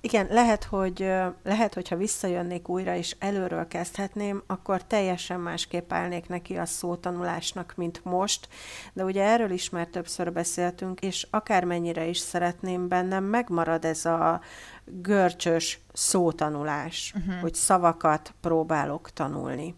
Igen, 0.00 0.26
lehet, 0.30 0.64
hogy 0.64 0.98
lehet, 1.42 1.74
hogyha 1.74 1.96
visszajönnék 1.96 2.68
újra, 2.68 2.94
és 2.96 3.16
előről 3.18 3.68
kezdhetném, 3.68 4.42
akkor 4.46 4.84
teljesen 4.84 5.40
másképp 5.40 5.92
állnék 5.92 6.28
neki 6.28 6.56
a 6.56 6.64
szótanulásnak, 6.64 7.72
mint 7.76 8.04
most. 8.04 8.48
De 8.92 9.04
ugye 9.04 9.22
erről 9.22 9.50
is 9.50 9.70
már 9.70 9.86
többször 9.86 10.32
beszéltünk, 10.32 11.00
és 11.00 11.26
akármennyire 11.30 12.04
is 12.06 12.18
szeretném 12.52 12.88
bennem, 12.88 13.24
megmarad 13.24 13.84
ez 13.84 14.04
a 14.04 14.40
görcsös 14.84 15.80
szótanulás, 15.92 17.14
uh-huh. 17.16 17.40
hogy 17.40 17.54
szavakat 17.54 18.34
próbálok 18.40 19.10
tanulni. 19.10 19.74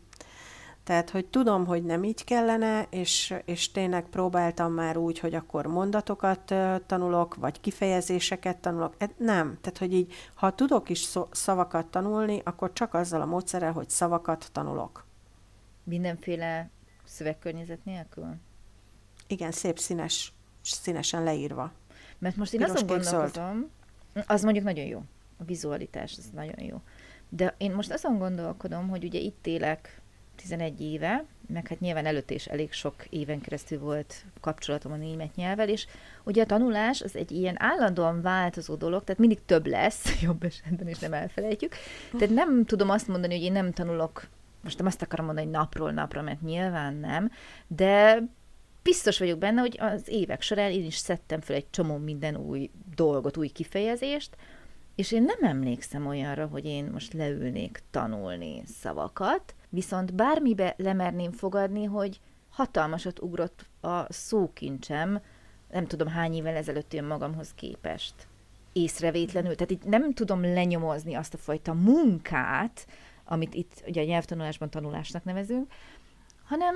Tehát, 0.84 1.10
hogy 1.10 1.26
tudom, 1.26 1.66
hogy 1.66 1.84
nem 1.84 2.04
így 2.04 2.24
kellene, 2.24 2.86
és, 2.90 3.34
és 3.44 3.70
tényleg 3.70 4.04
próbáltam 4.08 4.72
már 4.72 4.96
úgy, 4.96 5.18
hogy 5.18 5.34
akkor 5.34 5.66
mondatokat 5.66 6.54
tanulok, 6.86 7.34
vagy 7.34 7.60
kifejezéseket 7.60 8.56
tanulok. 8.56 8.94
E, 8.98 9.10
nem. 9.16 9.58
Tehát, 9.60 9.78
hogy 9.78 9.92
így, 9.92 10.12
ha 10.34 10.54
tudok 10.54 10.88
is 10.88 11.08
szavakat 11.30 11.86
tanulni, 11.86 12.40
akkor 12.44 12.72
csak 12.72 12.94
azzal 12.94 13.20
a 13.20 13.26
módszerrel, 13.26 13.72
hogy 13.72 13.88
szavakat 13.88 14.48
tanulok. 14.52 15.06
Mindenféle 15.84 16.70
szövegkörnyezet 17.04 17.84
nélkül? 17.84 18.34
Igen, 19.26 19.50
szép 19.50 19.78
színes, 19.78 20.32
színesen 20.62 21.22
leírva. 21.22 21.72
Mert 22.24 22.36
most 22.36 22.52
én 22.52 22.60
Piros 22.60 22.74
azon 22.74 22.86
gondolkozom, 22.86 23.70
az 24.26 24.42
mondjuk 24.42 24.64
nagyon 24.64 24.84
jó. 24.84 25.02
A 25.36 25.44
vizualitás, 25.44 26.14
az 26.18 26.24
nagyon 26.34 26.62
jó. 26.62 26.80
De 27.28 27.54
én 27.58 27.72
most 27.72 27.92
azon 27.92 28.18
gondolkodom, 28.18 28.88
hogy 28.88 29.04
ugye 29.04 29.18
itt 29.18 29.46
élek 29.46 30.00
11 30.36 30.80
éve, 30.80 31.24
meg 31.46 31.68
hát 31.68 31.80
nyilván 31.80 32.06
előtt 32.06 32.30
is 32.30 32.46
elég 32.46 32.72
sok 32.72 32.94
éven 33.10 33.40
keresztül 33.40 33.78
volt 33.78 34.24
kapcsolatom 34.40 34.92
a 34.92 34.96
német 34.96 35.34
nyelvvel, 35.34 35.68
és 35.68 35.86
ugye 36.22 36.42
a 36.42 36.46
tanulás 36.46 37.02
az 37.02 37.16
egy 37.16 37.30
ilyen 37.30 37.62
állandóan 37.62 38.22
változó 38.22 38.74
dolog, 38.74 39.04
tehát 39.04 39.20
mindig 39.20 39.44
több 39.44 39.66
lesz, 39.66 40.04
jobb 40.22 40.44
esetben 40.44 40.88
is 40.88 40.98
nem 40.98 41.12
elfelejtjük. 41.12 41.74
Tehát 42.18 42.34
nem 42.34 42.64
tudom 42.64 42.90
azt 42.90 43.08
mondani, 43.08 43.34
hogy 43.34 43.44
én 43.44 43.52
nem 43.52 43.72
tanulok, 43.72 44.28
most 44.62 44.78
nem 44.78 44.86
azt 44.86 45.02
akarom 45.02 45.26
mondani, 45.26 45.46
hogy 45.46 45.56
napról 45.56 45.92
napra, 45.92 46.22
mert 46.22 46.40
nyilván 46.40 46.94
nem, 46.94 47.30
de 47.66 48.22
biztos 48.84 49.18
vagyok 49.18 49.38
benne, 49.38 49.60
hogy 49.60 49.76
az 49.80 50.08
évek 50.08 50.42
során 50.42 50.70
én 50.70 50.84
is 50.84 50.96
szedtem 50.96 51.40
fel 51.40 51.56
egy 51.56 51.70
csomó 51.70 51.96
minden 51.96 52.36
új 52.36 52.70
dolgot, 52.94 53.36
új 53.36 53.48
kifejezést, 53.48 54.36
és 54.94 55.12
én 55.12 55.22
nem 55.22 55.50
emlékszem 55.50 56.06
olyanra, 56.06 56.46
hogy 56.46 56.64
én 56.64 56.84
most 56.92 57.12
leülnék 57.12 57.82
tanulni 57.90 58.62
szavakat, 58.66 59.54
viszont 59.68 60.14
bármibe 60.14 60.74
lemerném 60.76 61.32
fogadni, 61.32 61.84
hogy 61.84 62.20
hatalmasat 62.50 63.22
ugrott 63.22 63.66
a 63.80 64.12
szókincsem, 64.12 65.20
nem 65.70 65.86
tudom 65.86 66.08
hány 66.08 66.34
évvel 66.34 66.56
ezelőtt 66.56 66.92
én 66.92 67.04
magamhoz 67.04 67.52
képest. 67.54 68.14
Észrevétlenül. 68.72 69.54
Tehát 69.54 69.70
itt 69.70 69.84
nem 69.84 70.14
tudom 70.14 70.42
lenyomozni 70.42 71.14
azt 71.14 71.34
a 71.34 71.38
fajta 71.38 71.72
munkát, 71.72 72.86
amit 73.24 73.54
itt 73.54 73.82
ugye 73.86 74.02
a 74.02 74.04
nyelvtanulásban 74.04 74.70
tanulásnak 74.70 75.24
nevezünk, 75.24 75.72
hanem 76.44 76.74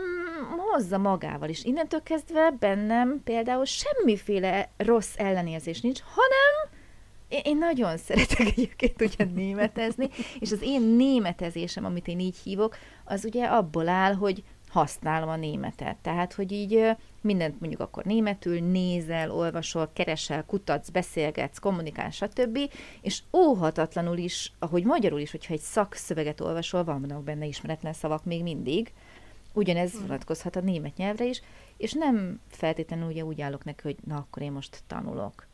hozza 0.56 0.98
magával 0.98 1.48
is. 1.48 1.64
Innentől 1.64 2.02
kezdve 2.02 2.50
bennem 2.58 3.20
például 3.24 3.64
semmiféle 3.64 4.70
rossz 4.76 5.14
ellenérzés 5.16 5.80
nincs, 5.80 6.00
hanem 6.00 6.76
én, 7.28 7.56
nagyon 7.58 7.96
szeretek 7.96 8.46
egyébként 8.56 9.02
ugye 9.02 9.24
németezni, 9.24 10.08
és 10.38 10.52
az 10.52 10.62
én 10.62 10.82
németezésem, 10.82 11.84
amit 11.84 12.08
én 12.08 12.20
így 12.20 12.36
hívok, 12.44 12.76
az 13.04 13.24
ugye 13.24 13.44
abból 13.44 13.88
áll, 13.88 14.14
hogy 14.14 14.42
használom 14.68 15.28
a 15.28 15.36
németet. 15.36 15.96
Tehát, 15.96 16.32
hogy 16.32 16.52
így 16.52 16.96
mindent 17.20 17.60
mondjuk 17.60 17.80
akkor 17.80 18.04
németül 18.04 18.60
nézel, 18.60 19.30
olvasol, 19.30 19.90
keresel, 19.92 20.44
kutatsz, 20.44 20.88
beszélgetsz, 20.88 21.58
kommunikálsz, 21.58 22.14
stb. 22.14 22.58
És 23.00 23.22
óhatatlanul 23.32 24.16
is, 24.16 24.52
ahogy 24.58 24.84
magyarul 24.84 25.20
is, 25.20 25.30
hogyha 25.30 25.54
egy 25.54 25.60
szakszöveget 25.60 26.40
olvasol, 26.40 26.84
vannak 26.84 27.24
benne 27.24 27.46
ismeretlen 27.46 27.92
szavak 27.92 28.24
még 28.24 28.42
mindig, 28.42 28.92
ugyanez 29.52 30.00
vonatkozhat 30.00 30.56
a 30.56 30.60
német 30.60 30.96
nyelvre 30.96 31.24
is, 31.24 31.42
és 31.76 31.92
nem 31.92 32.40
feltétlenül 32.48 33.06
ugye 33.06 33.24
úgy 33.24 33.40
állok 33.40 33.64
neki, 33.64 33.80
hogy 33.82 33.96
na, 34.04 34.16
akkor 34.16 34.42
én 34.42 34.52
most 34.52 34.82
tanulok. 34.86 35.46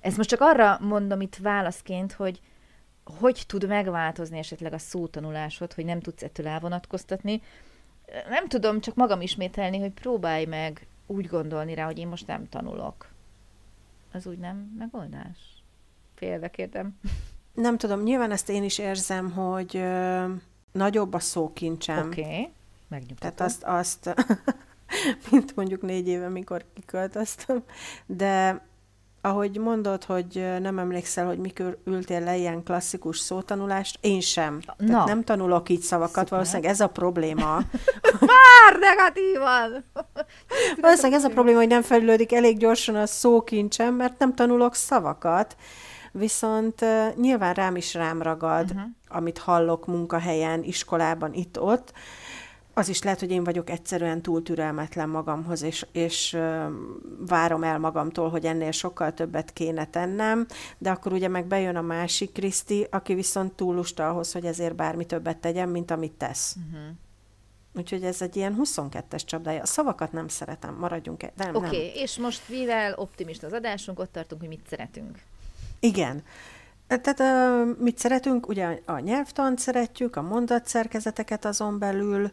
Ezt 0.00 0.16
most 0.16 0.28
csak 0.28 0.40
arra 0.40 0.78
mondom 0.80 1.20
itt 1.20 1.36
válaszként, 1.36 2.12
hogy 2.12 2.40
hogy 3.04 3.44
tud 3.46 3.66
megváltozni 3.66 4.38
esetleg 4.38 4.72
a 4.72 4.78
szótanulásod, 4.78 5.72
hogy 5.72 5.84
nem 5.84 6.00
tudsz 6.00 6.22
ettől 6.22 6.46
elvonatkoztatni. 6.46 7.42
Nem 8.28 8.48
tudom, 8.48 8.80
csak 8.80 8.94
magam 8.94 9.20
ismételni, 9.20 9.78
hogy 9.78 9.92
próbálj 9.92 10.44
meg 10.44 10.86
úgy 11.06 11.26
gondolni 11.26 11.74
rá, 11.74 11.84
hogy 11.84 11.98
én 11.98 12.08
most 12.08 12.26
nem 12.26 12.48
tanulok. 12.48 13.08
Az 14.12 14.26
úgy 14.26 14.38
nem 14.38 14.74
megoldás? 14.78 15.38
Félve 16.14 16.50
kérdem. 16.50 16.98
Nem 17.54 17.78
tudom, 17.78 18.02
nyilván 18.02 18.30
ezt 18.30 18.48
én 18.48 18.64
is 18.64 18.78
érzem, 18.78 19.30
hogy 19.30 19.76
ö, 19.76 20.24
nagyobb 20.72 21.12
a 21.12 21.18
szókincsem. 21.18 22.06
Oké, 22.06 22.20
okay. 22.20 22.52
Megnyugtatom. 22.94 23.36
Tehát 23.36 23.40
azt, 23.40 23.62
azt 23.64 24.14
mint 25.30 25.56
mondjuk 25.56 25.82
négy 25.82 26.08
éve, 26.08 26.28
mikor 26.28 26.64
kiköltöztem, 26.74 27.62
de 28.06 28.62
ahogy 29.20 29.58
mondod, 29.58 30.04
hogy 30.04 30.46
nem 30.60 30.78
emlékszel, 30.78 31.26
hogy 31.26 31.38
mikor 31.38 31.78
ültél 31.84 32.20
le 32.20 32.36
ilyen 32.36 32.62
klasszikus 32.62 33.18
szótanulást, 33.18 33.98
én 34.00 34.20
sem. 34.20 34.60
Na. 34.76 34.86
Tehát 34.86 35.06
nem 35.06 35.24
tanulok 35.24 35.68
így 35.68 35.80
szavakat, 35.80 36.14
Szuper. 36.14 36.30
valószínűleg 36.30 36.70
ez 36.70 36.80
a 36.80 36.88
probléma. 36.88 37.54
Már 38.32 38.78
negatívan! 38.80 39.84
valószínűleg 40.80 41.18
ez 41.18 41.24
a 41.24 41.28
probléma, 41.28 41.58
hogy 41.58 41.68
nem 41.68 41.82
fejlődik 41.82 42.32
elég 42.32 42.58
gyorsan 42.58 42.94
a 42.94 43.06
szókincsem, 43.06 43.94
mert 43.94 44.18
nem 44.18 44.34
tanulok 44.34 44.74
szavakat. 44.74 45.56
Viszont 46.12 46.82
uh, 46.82 47.16
nyilván 47.16 47.54
rám 47.54 47.76
is 47.76 47.94
rám 47.94 48.22
ragad, 48.22 48.70
uh-huh. 48.70 48.82
amit 49.08 49.38
hallok 49.38 49.86
munkahelyen, 49.86 50.62
iskolában, 50.62 51.32
itt-ott, 51.32 51.92
az 52.74 52.88
is 52.88 53.02
lehet, 53.02 53.20
hogy 53.20 53.30
én 53.30 53.44
vagyok 53.44 53.70
egyszerűen 53.70 54.22
túl 54.22 54.42
türelmetlen 54.42 55.08
magamhoz, 55.08 55.62
és, 55.62 55.86
és 55.92 56.38
várom 57.26 57.62
el 57.62 57.78
magamtól, 57.78 58.30
hogy 58.30 58.44
ennél 58.44 58.70
sokkal 58.70 59.14
többet 59.14 59.52
kéne 59.52 59.86
tennem, 59.86 60.46
de 60.78 60.90
akkor 60.90 61.12
ugye 61.12 61.28
meg 61.28 61.46
bejön 61.46 61.76
a 61.76 61.82
másik 61.82 62.32
Kriszti, 62.32 62.86
aki 62.90 63.14
viszont 63.14 63.52
túl 63.52 63.74
lusta 63.74 64.08
ahhoz, 64.08 64.32
hogy 64.32 64.44
ezért 64.44 64.74
bármi 64.74 65.06
többet 65.06 65.36
tegyen, 65.36 65.68
mint 65.68 65.90
amit 65.90 66.12
tesz. 66.12 66.56
Uh-huh. 66.66 66.90
Úgyhogy 67.76 68.04
ez 68.04 68.22
egy 68.22 68.36
ilyen 68.36 68.60
22-es 68.62 69.24
csapdája. 69.24 69.62
A 69.62 69.66
szavakat 69.66 70.12
nem 70.12 70.28
szeretem, 70.28 70.74
maradjunk 70.74 71.22
el. 71.22 71.54
Oké, 71.54 71.66
okay, 71.66 71.92
és 71.94 72.18
most 72.18 72.48
mivel 72.48 72.94
optimista 72.96 73.46
az 73.46 73.52
adásunk, 73.52 73.98
ott 73.98 74.12
tartunk, 74.12 74.40
hogy 74.40 74.50
mit 74.50 74.66
szeretünk. 74.68 75.18
Igen. 75.80 76.22
Tehát 76.86 77.20
uh, 77.20 77.78
mit 77.78 77.98
szeretünk? 77.98 78.48
Ugye 78.48 78.80
a 78.84 78.98
nyelvtant 78.98 79.58
szeretjük, 79.58 80.16
a 80.16 80.22
mondatszerkezeteket 80.22 81.44
azon 81.44 81.78
belül, 81.78 82.32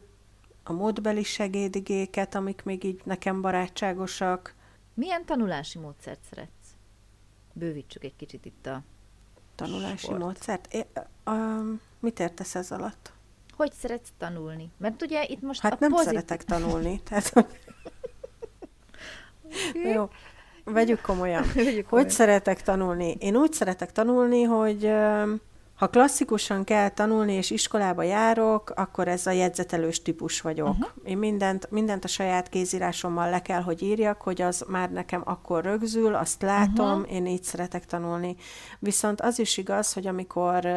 a 0.63 0.72
módbeli 0.72 1.24
segédigéket, 1.24 2.36
amik 2.36 2.63
még 2.63 2.84
így 2.84 3.01
nekem 3.03 3.41
barátságosak. 3.41 4.56
Milyen 4.94 5.25
tanulási 5.25 5.80
módszert 5.80 6.20
szeretsz? 6.30 6.75
Bővítsük 7.53 8.03
egy 8.03 8.15
kicsit 8.15 8.46
itt 8.46 8.65
a 8.65 8.84
Tanulási 9.56 9.98
sport. 10.06 10.20
módszert? 10.20 10.74
É, 10.74 10.86
a, 11.24 11.32
mit 12.00 12.20
értesz 12.20 12.56
ez 12.56 12.72
alatt? 12.72 13.12
Hogy 13.56 13.72
szeretsz 13.74 14.10
tanulni? 14.18 14.72
Mert 14.77 15.01
ugye 15.01 15.24
itt 15.27 15.41
most 15.41 15.62
Hát 15.62 15.72
a 15.74 15.77
nem 15.80 15.89
pozitív... 15.89 16.13
szeretek 16.13 16.44
tanulni. 16.44 17.01
Tehát, 17.10 17.48
Jó, 19.94 20.10
vegyük 20.63 21.01
komolyan. 21.01 21.44
vegyük 21.56 21.86
komolyan. 21.86 21.86
Hogy 21.88 22.10
szeretek 22.10 22.62
tanulni? 22.62 23.15
Én 23.20 23.36
úgy 23.36 23.53
szeretek 23.53 23.91
tanulni, 23.91 24.44
hogy 24.44 24.91
ha 25.82 25.88
klasszikusan 25.88 26.64
kell 26.64 26.90
tanulni, 26.90 27.34
és 27.34 27.50
iskolába 27.50 28.04
járok, 28.04 28.70
akkor 28.76 29.08
ez 29.08 29.28
a 29.28 29.32
jegyzetelős 29.32 30.02
típus 30.02 30.42
vagyok. 30.42 30.68
Uh-huh. 30.68 30.90
Én 31.04 31.18
mindent, 31.18 31.72
mindent 31.72 32.04
a 32.04 32.08
saját 32.08 32.50
kézírásommal 32.50 33.30
le 33.30 33.42
kell, 33.42 33.62
hogy 33.62 33.82
írjak, 33.82 34.22
hogy 34.22 34.42
az 34.42 34.66
már 34.68 34.92
nekem 34.92 35.22
akkor 35.26 35.64
rögzül, 35.64 36.16
azt 36.16 36.42
látom, 36.42 37.00
uh-huh. 37.00 37.14
én 37.14 37.26
így 37.26 37.44
szeretek 37.44 37.86
tanulni. 37.86 38.36
Viszont 38.80 39.22
az 39.22 39.40
is 39.40 39.58
igaz, 39.58 39.94
hogy 39.94 40.08
amikor 40.08 40.68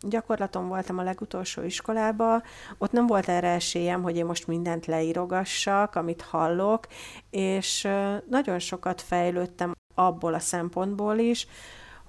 gyakorlatom 0.00 0.68
voltam 0.68 0.98
a 0.98 1.02
legutolsó 1.02 1.62
iskolába, 1.62 2.42
ott 2.78 2.92
nem 2.92 3.06
volt 3.06 3.28
erre 3.28 3.48
esélyem, 3.48 4.02
hogy 4.02 4.16
én 4.16 4.24
most 4.24 4.46
mindent 4.46 4.86
leírogassak, 4.86 5.94
amit 5.94 6.22
hallok, 6.22 6.86
és 7.30 7.88
nagyon 8.28 8.58
sokat 8.58 9.00
fejlődtem 9.00 9.72
abból 9.94 10.34
a 10.34 10.38
szempontból 10.38 11.18
is, 11.18 11.46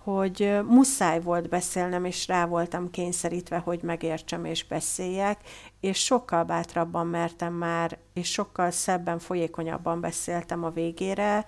hogy 0.03 0.59
muszáj 0.67 1.21
volt 1.21 1.49
beszélnem, 1.49 2.05
és 2.05 2.27
rá 2.27 2.45
voltam 2.45 2.89
kényszerítve, 2.89 3.57
hogy 3.57 3.81
megértsem 3.83 4.45
és 4.45 4.65
beszéljek, 4.65 5.39
és 5.79 5.97
sokkal 6.03 6.43
bátrabban 6.43 7.07
mertem 7.07 7.53
már, 7.53 7.97
és 8.13 8.31
sokkal 8.31 8.71
szebben, 8.71 9.19
folyékonyabban 9.19 10.01
beszéltem 10.01 10.63
a 10.63 10.69
végére, 10.69 11.45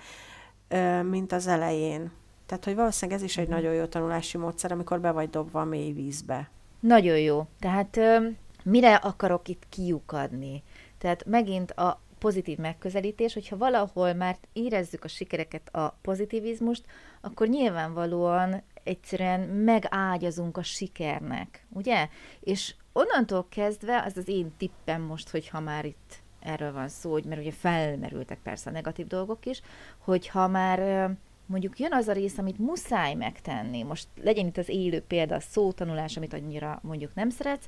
mint 1.04 1.32
az 1.32 1.48
elején. 1.48 2.12
Tehát, 2.46 2.66
hogy 2.66 2.76
valószínűleg 2.76 3.20
ez 3.20 3.26
is 3.26 3.38
egy 3.38 3.48
Mhm. 3.48 3.56
nagyon 3.56 3.74
jó 3.74 3.86
tanulási 3.86 4.38
módszer, 4.38 4.72
amikor 4.72 5.00
be 5.00 5.12
vagy 5.12 5.30
dobva 5.30 5.62
a 5.62 5.66
mély 5.66 5.92
vízbe. 5.92 6.50
Nagyon 6.80 7.20
jó. 7.20 7.48
Tehát 7.60 8.00
mire 8.64 8.96
akarok 8.96 9.48
itt 9.48 9.64
kiukadni? 9.70 10.64
Tehát 10.98 11.26
megint 11.26 11.72
a 11.72 12.00
pozitív 12.26 12.58
megközelítés, 12.58 13.34
hogyha 13.34 13.58
valahol 13.58 14.14
már 14.14 14.38
érezzük 14.54 15.04
a 15.04 15.08
sikereket, 15.08 15.76
a 15.76 15.98
pozitivizmust, 16.02 16.86
akkor 17.22 17.48
nyilvánvalóan 17.48 18.64
egyszerűen 18.84 19.40
megágyazunk 19.40 20.58
a 20.58 20.64
sikernek, 20.64 21.66
ugye? 21.70 22.08
És 22.40 22.76
onnantól 22.94 23.46
kezdve, 23.50 24.04
az 24.06 24.18
az 24.18 24.28
én 24.28 24.54
tippem 24.58 25.02
most, 25.02 25.30
hogyha 25.30 25.60
már 25.60 25.86
itt 25.86 26.14
erről 26.40 26.74
van 26.74 26.88
szó, 26.88 27.12
hogy 27.12 27.24
mert 27.24 27.42
ugye 27.42 27.52
felmerültek 27.52 28.40
persze 28.44 28.70
a 28.70 28.74
negatív 28.74 29.08
dolgok 29.08 29.46
is, 29.46 29.62
hogyha 29.98 30.48
már 30.48 31.10
mondjuk 31.46 31.80
jön 31.80 31.94
az 31.94 32.08
a 32.08 32.14
rész, 32.14 32.38
amit 32.38 32.60
muszáj 32.60 33.14
megtenni, 33.14 33.84
most 33.84 34.08
legyen 34.22 34.46
itt 34.46 34.58
az 34.58 34.70
élő 34.70 35.02
példa, 35.02 35.36
a 35.36 35.40
szótanulás, 35.40 36.18
amit 36.18 36.34
annyira 36.34 36.80
mondjuk 36.84 37.14
nem 37.14 37.30
szeretsz, 37.30 37.66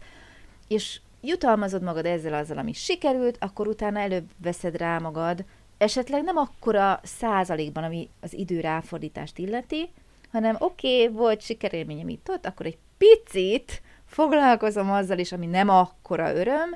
és 0.67 0.99
jutalmazod 1.27 1.81
magad 1.81 2.05
ezzel 2.05 2.33
azzal, 2.33 2.57
ami 2.57 2.73
sikerült, 2.73 3.37
akkor 3.39 3.67
utána 3.67 3.99
előbb 3.99 4.29
veszed 4.41 4.77
rá 4.77 4.97
magad, 4.97 5.45
esetleg 5.77 6.23
nem 6.23 6.37
akkora 6.37 6.99
százalékban, 7.03 7.83
ami 7.83 8.09
az 8.19 8.33
idő 8.33 8.59
ráfordítást 8.59 9.37
illeti, 9.37 9.89
hanem 10.31 10.55
oké, 10.59 11.03
okay, 11.03 11.15
volt 11.15 11.41
sikerélményem 11.41 12.09
itt 12.09 12.29
ott, 12.29 12.45
akkor 12.45 12.65
egy 12.65 12.77
picit 12.97 13.81
foglalkozom 14.05 14.91
azzal 14.91 15.17
is, 15.17 15.31
ami 15.31 15.45
nem 15.45 15.69
akkora 15.69 16.35
öröm, 16.35 16.75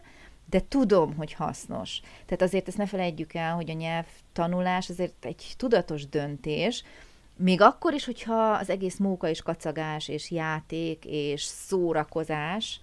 de 0.49 0.61
tudom, 0.67 1.15
hogy 1.15 1.33
hasznos. 1.33 1.99
Tehát 2.25 2.41
azért 2.41 2.67
ezt 2.67 2.77
ne 2.77 2.85
felejtjük 2.85 3.33
el, 3.33 3.55
hogy 3.55 3.69
a 3.69 3.73
nyelvtanulás 3.73 4.89
azért 4.89 5.25
egy 5.25 5.53
tudatos 5.57 6.09
döntés, 6.09 6.83
még 7.35 7.61
akkor 7.61 7.93
is, 7.93 8.05
hogyha 8.05 8.51
az 8.51 8.69
egész 8.69 8.97
móka 8.97 9.29
és 9.29 9.41
kacagás, 9.41 10.07
és 10.07 10.31
játék, 10.31 11.05
és 11.05 11.41
szórakozás, 11.41 12.79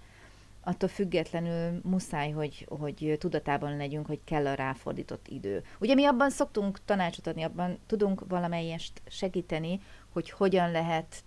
attól 0.61 0.89
függetlenül 0.89 1.79
muszáj, 1.83 2.31
hogy, 2.31 2.67
hogy 2.69 3.15
tudatában 3.19 3.77
legyünk, 3.77 4.05
hogy 4.05 4.19
kell 4.23 4.47
a 4.47 4.53
ráfordított 4.53 5.27
idő. 5.27 5.63
Ugye 5.79 5.93
mi 5.93 6.05
abban 6.05 6.29
szoktunk 6.29 6.79
tanácsot 6.85 7.27
adni, 7.27 7.43
abban 7.43 7.77
tudunk 7.87 8.23
valamelyest 8.27 9.01
segíteni, 9.07 9.81
hogy 10.09 10.29
hogyan 10.29 10.71
lehet 10.71 11.23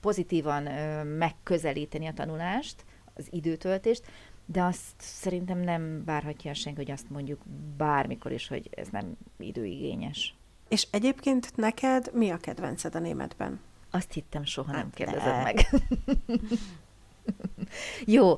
pozitívan 0.00 0.62
megközelíteni 1.06 2.06
a 2.06 2.12
tanulást, 2.12 2.84
az 3.14 3.26
időtöltést, 3.30 4.02
de 4.46 4.62
azt 4.62 4.94
szerintem 4.96 5.58
nem 5.58 6.02
várhatja 6.04 6.54
senki, 6.54 6.78
hogy 6.82 6.90
azt 6.90 7.10
mondjuk 7.10 7.40
bármikor 7.76 8.32
is, 8.32 8.48
hogy 8.48 8.70
ez 8.76 8.88
nem 8.88 9.16
időigényes. 9.38 10.34
És 10.68 10.86
egyébként 10.90 11.56
neked 11.56 12.10
mi 12.12 12.30
a 12.30 12.36
kedvenced 12.36 12.94
a 12.94 12.98
németben? 12.98 13.60
Azt 13.90 14.12
hittem, 14.12 14.44
soha 14.44 14.72
nem 14.72 14.80
Hát 14.80 14.94
kérdezed 14.94 15.36
ne. 15.36 15.42
meg. 15.42 15.66
Jó, 18.04 18.34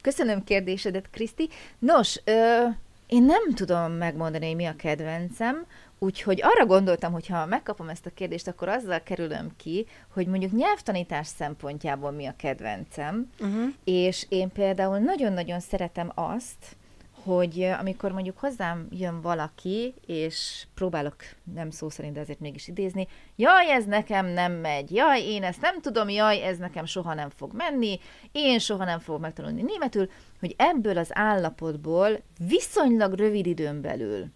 köszönöm 0.00 0.44
kérdésedet, 0.44 1.10
Kriszti. 1.10 1.48
Nos, 1.78 2.20
ö, 2.24 2.66
én 3.06 3.22
nem 3.22 3.54
tudom 3.54 3.92
megmondani, 3.92 4.46
hogy 4.46 4.56
mi 4.56 4.64
a 4.66 4.76
kedvencem, 4.76 5.66
úgyhogy 5.98 6.40
arra 6.42 6.66
gondoltam, 6.66 7.12
hogy 7.12 7.26
ha 7.26 7.46
megkapom 7.46 7.88
ezt 7.88 8.06
a 8.06 8.10
kérdést, 8.14 8.48
akkor 8.48 8.68
azzal 8.68 9.02
kerülöm 9.02 9.50
ki, 9.56 9.86
hogy 10.12 10.26
mondjuk 10.26 10.52
nyelvtanítás 10.52 11.26
szempontjából 11.26 12.10
mi 12.10 12.26
a 12.26 12.34
kedvencem, 12.36 13.30
Uh-huh. 13.40 13.72
és 13.84 14.26
én 14.28 14.52
például 14.52 14.98
nagyon-nagyon 14.98 15.60
szeretem 15.60 16.12
azt, 16.14 16.76
hogy 17.24 17.60
ö, 17.60 17.70
amikor 17.70 18.12
mondjuk 18.12 18.38
hozzám 18.38 18.86
jön 18.90 19.20
valaki, 19.20 19.94
és 20.06 20.66
próbálok 20.74 21.16
nem 21.54 21.70
szó 21.70 21.88
szerint, 21.90 22.14
de 22.14 22.20
azért 22.20 22.40
mégis 22.40 22.68
idézni, 22.68 23.08
jaj, 23.36 23.70
ez 23.70 23.84
nekem 23.84 24.26
nem 24.26 24.52
megy, 24.52 24.94
jaj, 24.94 25.20
én 25.20 25.42
ezt 25.42 25.60
nem 25.60 25.80
tudom, 25.80 26.08
jaj, 26.08 26.42
ez 26.42 26.58
nekem 26.58 26.84
soha 26.84 27.14
nem 27.14 27.30
fog 27.30 27.52
menni, 27.52 27.98
én 28.32 28.58
soha 28.58 28.84
nem 28.84 28.98
fogok 28.98 29.20
megtanulni 29.20 29.62
németül, 29.62 30.10
hogy 30.40 30.54
ebből 30.58 30.98
az 30.98 31.10
állapotból 31.12 32.20
viszonylag 32.48 33.12
rövid 33.12 33.46
időn 33.46 33.80
belül 33.80 34.26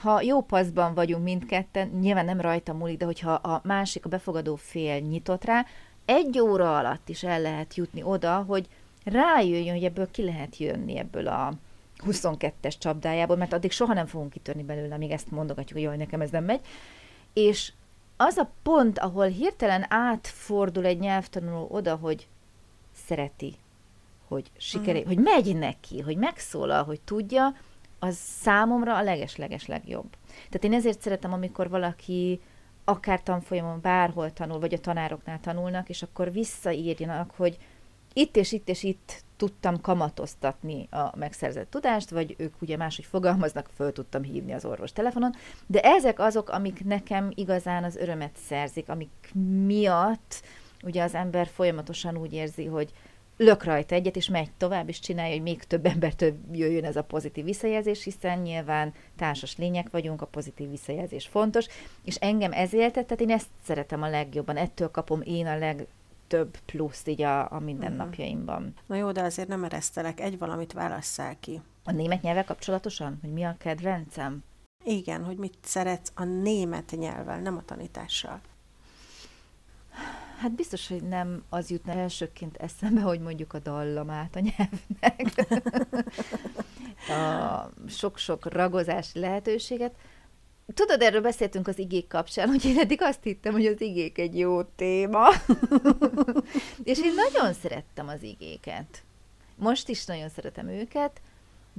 ha 0.00 0.20
jó 0.20 0.40
paszban 0.40 0.94
vagyunk 0.94 1.24
mindketten, 1.24 1.88
nyilván 1.88 2.24
nem 2.24 2.40
rajta 2.40 2.72
múlik, 2.72 2.98
de 2.98 3.04
hogyha 3.04 3.32
a 3.32 3.60
másik, 3.64 4.04
a 4.04 4.08
befogadó 4.08 4.54
fél 4.54 4.98
nyitott 4.98 5.44
rá, 5.44 5.66
egy 6.04 6.40
óra 6.40 6.78
alatt 6.78 7.08
is 7.08 7.22
el 7.22 7.40
lehet 7.40 7.74
jutni 7.74 8.02
oda, 8.02 8.44
hogy 8.48 8.68
rájöjjön, 9.04 9.74
hogy 9.74 9.84
ebből 9.84 10.10
ki 10.10 10.24
lehet 10.24 10.56
jönni 10.56 10.98
ebből 10.98 11.26
a 11.26 11.52
22-es 12.06 12.78
csapdájából, 12.78 13.36
mert 13.36 13.52
addig 13.52 13.70
soha 13.70 13.92
nem 13.92 14.06
fogunk 14.06 14.30
kitörni 14.30 14.62
belőle, 14.62 14.94
amíg 14.94 15.10
ezt 15.10 15.30
mondogatjuk, 15.30 15.72
hogy 15.72 15.82
jaj, 15.82 15.96
nekem 15.96 16.20
ez 16.20 16.30
nem 16.30 16.44
megy. 16.44 16.60
És 17.32 17.72
az 18.16 18.36
a 18.36 18.50
pont, 18.62 18.98
ahol 18.98 19.26
hirtelen 19.26 19.86
átfordul 19.88 20.84
egy 20.84 20.98
nyelvtanuló 20.98 21.68
oda, 21.70 21.96
hogy 21.96 22.28
szereti, 22.92 23.54
hogy 24.28 24.50
sikeré, 24.56 25.02
hogy 25.02 25.18
megy 25.18 25.56
neki, 25.56 26.00
hogy 26.00 26.16
megszólal, 26.16 26.84
hogy 26.84 27.00
tudja, 27.00 27.54
az 27.98 28.16
számomra 28.16 28.96
a 28.96 29.02
leges-leges 29.02 29.66
legjobb. 29.66 30.16
Tehát 30.26 30.64
én 30.64 30.72
ezért 30.72 31.00
szeretem, 31.00 31.32
amikor 31.32 31.68
valaki 31.68 32.40
akár 32.84 33.22
tanfolyamon 33.22 33.80
bárhol 33.80 34.32
tanul, 34.32 34.58
vagy 34.58 34.74
a 34.74 34.78
tanároknál 34.78 35.40
tanulnak, 35.40 35.88
és 35.88 36.02
akkor 36.02 36.32
visszaírjanak, 36.32 37.30
hogy 37.36 37.58
itt 38.12 38.36
és 38.36 38.52
itt 38.52 38.68
és 38.68 38.82
itt 38.82 39.22
tudtam 39.36 39.80
kamatoztatni 39.80 40.88
a 40.90 41.16
megszerzett 41.16 41.70
tudást, 41.70 42.10
vagy 42.10 42.34
ők 42.38 42.62
ugye 42.62 42.76
máshogy 42.76 43.04
fogalmaznak, 43.04 43.70
föl 43.74 43.92
tudtam 43.92 44.22
hívni 44.22 44.52
az 44.52 44.64
orvos 44.64 44.92
telefonon, 44.92 45.34
de 45.66 45.80
ezek 45.80 46.18
azok, 46.18 46.48
amik 46.48 46.84
nekem 46.84 47.30
igazán 47.34 47.84
az 47.84 47.96
örömet 47.96 48.36
szerzik, 48.46 48.88
amik 48.88 49.32
miatt 49.66 50.42
ugye 50.82 51.02
az 51.02 51.14
ember 51.14 51.46
folyamatosan 51.46 52.16
úgy 52.16 52.32
érzi, 52.32 52.64
hogy 52.64 52.92
lök 53.36 53.64
rajta 53.64 53.94
egyet, 53.94 54.16
és 54.16 54.28
megy 54.28 54.50
tovább, 54.56 54.88
és 54.88 55.00
csinálja, 55.00 55.32
hogy 55.32 55.42
még 55.42 55.62
több 55.62 55.86
embertől 55.86 56.34
jöjjön 56.52 56.84
ez 56.84 56.96
a 56.96 57.02
pozitív 57.02 57.44
visszajelzés, 57.44 58.04
hiszen 58.04 58.38
nyilván 58.38 58.92
társas 59.16 59.56
lények 59.56 59.90
vagyunk, 59.90 60.22
a 60.22 60.26
pozitív 60.26 60.70
visszajelzés 60.70 61.26
fontos, 61.26 61.66
és 62.04 62.16
engem 62.16 62.52
ezért, 62.52 62.92
tehát 62.92 63.20
én 63.20 63.30
ezt 63.30 63.48
szeretem 63.64 64.02
a 64.02 64.08
legjobban, 64.08 64.56
ettől 64.56 64.90
kapom 64.90 65.20
én 65.24 65.46
a 65.46 65.58
legtöbb 66.28 66.58
pluszt 66.64 67.08
így 67.08 67.22
a, 67.22 67.52
a 67.52 67.58
mindennapjaimban. 67.58 68.74
Na 68.86 68.96
jó, 68.96 69.12
de 69.12 69.22
azért 69.22 69.48
nem 69.48 69.64
eresztelek. 69.64 70.20
Egy 70.20 70.38
valamit 70.38 70.72
válasszál 70.72 71.36
ki. 71.40 71.60
A 71.84 71.92
német 71.92 72.22
nyelvvel 72.22 72.44
kapcsolatosan, 72.44 73.18
hogy 73.20 73.32
mi 73.32 73.44
a 73.44 73.56
kedvencem? 73.58 74.44
Igen, 74.84 75.24
hogy 75.24 75.36
mit 75.36 75.54
szeretsz 75.62 76.12
a 76.14 76.24
német 76.24 76.94
nyelvvel, 76.96 77.40
nem 77.40 77.56
a 77.56 77.64
tanítással. 77.64 78.40
Hát 80.38 80.52
biztos, 80.52 80.88
hogy 80.88 81.02
nem 81.02 81.44
az 81.48 81.70
jutna 81.70 81.92
elsőként 81.92 82.56
eszembe, 82.56 83.00
hogy 83.00 83.20
mondjuk 83.20 83.52
a 83.52 83.58
dallamát 83.58 84.36
a 84.36 84.40
nyelvnek. 84.40 85.46
a 87.18 87.70
sok-sok 87.88 88.52
ragozási 88.52 89.18
lehetőséget. 89.18 89.94
Tudod, 90.74 91.02
erről 91.02 91.20
beszéltünk 91.20 91.68
az 91.68 91.78
igék 91.78 92.08
kapcsán, 92.08 92.48
hogy 92.48 92.64
én 92.64 92.78
eddig 92.78 93.02
azt 93.02 93.22
hittem, 93.22 93.52
hogy 93.52 93.66
az 93.66 93.80
igék 93.80 94.18
egy 94.18 94.38
jó 94.38 94.62
téma. 94.62 95.28
És 96.84 96.98
én 96.98 97.14
nagyon 97.14 97.52
szerettem 97.52 98.08
az 98.08 98.22
igéket. 98.22 99.02
Most 99.56 99.88
is 99.88 100.04
nagyon 100.04 100.28
szeretem 100.28 100.68
őket, 100.68 101.20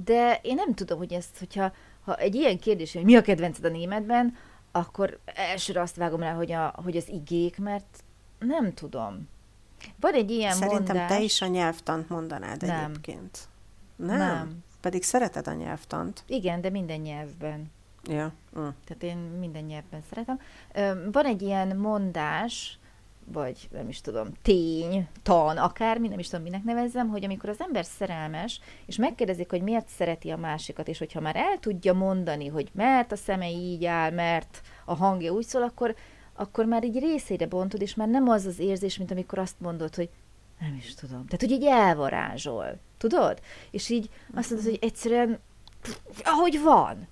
de 0.04 0.40
én 0.42 0.54
nem 0.54 0.74
tudom, 0.74 0.98
hogy 0.98 1.12
ezt, 1.12 1.38
hogyha 1.38 1.72
ha 2.04 2.16
egy 2.16 2.34
ilyen 2.34 2.58
kérdés, 2.58 2.92
hogy 2.92 3.04
mi 3.04 3.16
a 3.16 3.22
kedvenced 3.22 3.64
a 3.64 3.68
németben, 3.68 4.36
akkor 4.72 5.18
elsőre 5.24 5.80
azt 5.80 5.96
vágom 5.96 6.20
rá, 6.20 6.32
hogy, 6.32 6.52
a, 6.52 6.74
hogy 6.84 6.96
az 6.96 7.08
igék, 7.08 7.58
mert 7.58 8.04
nem 8.38 8.74
tudom. 8.74 9.28
Van 10.00 10.12
egy 10.12 10.30
ilyen 10.30 10.52
Szerintem 10.52 10.96
mondás... 10.96 11.08
te 11.08 11.22
is 11.22 11.42
a 11.42 11.46
nyelvtant 11.46 12.08
mondanád 12.08 12.62
Nem. 12.62 12.84
egyébként. 12.84 13.48
Nem? 13.96 14.16
Nem. 14.16 14.64
Pedig 14.80 15.02
szereted 15.02 15.46
a 15.46 15.52
nyelvtant. 15.52 16.22
Igen, 16.26 16.60
de 16.60 16.70
minden 16.70 17.00
nyelvben. 17.00 17.70
Ja. 18.08 18.32
Mm. 18.58 18.68
Tehát 18.84 19.02
én 19.02 19.16
minden 19.16 19.64
nyelvben 19.64 20.02
szeretem. 20.08 20.40
Van 21.12 21.24
egy 21.24 21.42
ilyen 21.42 21.76
mondás, 21.76 22.78
vagy 23.32 23.68
nem 23.72 23.88
is 23.88 24.00
tudom, 24.00 24.28
tény, 24.42 25.08
tan, 25.22 25.56
akármi, 25.56 26.08
nem 26.08 26.18
is 26.18 26.28
tudom, 26.28 26.44
minek 26.44 26.64
nevezzem, 26.64 27.08
hogy 27.08 27.24
amikor 27.24 27.48
az 27.48 27.60
ember 27.60 27.84
szerelmes, 27.84 28.60
és 28.86 28.96
megkérdezik, 28.96 29.50
hogy 29.50 29.62
miért 29.62 29.88
szereti 29.88 30.30
a 30.30 30.36
másikat, 30.36 30.88
és 30.88 30.98
hogyha 30.98 31.20
már 31.20 31.36
el 31.36 31.58
tudja 31.58 31.92
mondani, 31.92 32.46
hogy 32.46 32.70
mert 32.74 33.12
a 33.12 33.16
szeme 33.16 33.50
így 33.50 33.84
áll, 33.84 34.10
mert 34.10 34.60
a 34.84 34.94
hangja 34.94 35.32
úgy 35.32 35.44
szól, 35.44 35.62
akkor, 35.62 35.94
akkor 36.34 36.64
már 36.64 36.84
így 36.84 36.98
részére 36.98 37.46
bontod, 37.46 37.82
és 37.82 37.94
már 37.94 38.08
nem 38.08 38.28
az 38.28 38.46
az 38.46 38.58
érzés, 38.58 38.98
mint 38.98 39.10
amikor 39.10 39.38
azt 39.38 39.60
mondod, 39.60 39.94
hogy 39.94 40.10
nem 40.60 40.74
is 40.74 40.94
tudom. 40.94 41.26
Tehát, 41.26 41.40
hogy 41.40 41.50
így 41.50 41.64
elvarázsol. 41.64 42.78
Tudod? 42.98 43.40
És 43.70 43.88
így 43.88 44.10
azt 44.34 44.50
mondod, 44.50 44.68
hogy 44.68 44.78
egyszerűen 44.80 45.38
ahogy 46.24 46.60
van. 46.62 47.08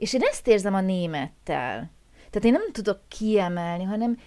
És 0.00 0.12
én 0.12 0.22
ezt 0.22 0.46
érzem 0.48 0.74
a 0.74 0.80
némettel. 0.80 1.90
Tehát 2.14 2.44
én 2.44 2.52
nem 2.52 2.72
tudok 2.72 3.00
kiemelni, 3.08 3.84
hanem 3.84 4.18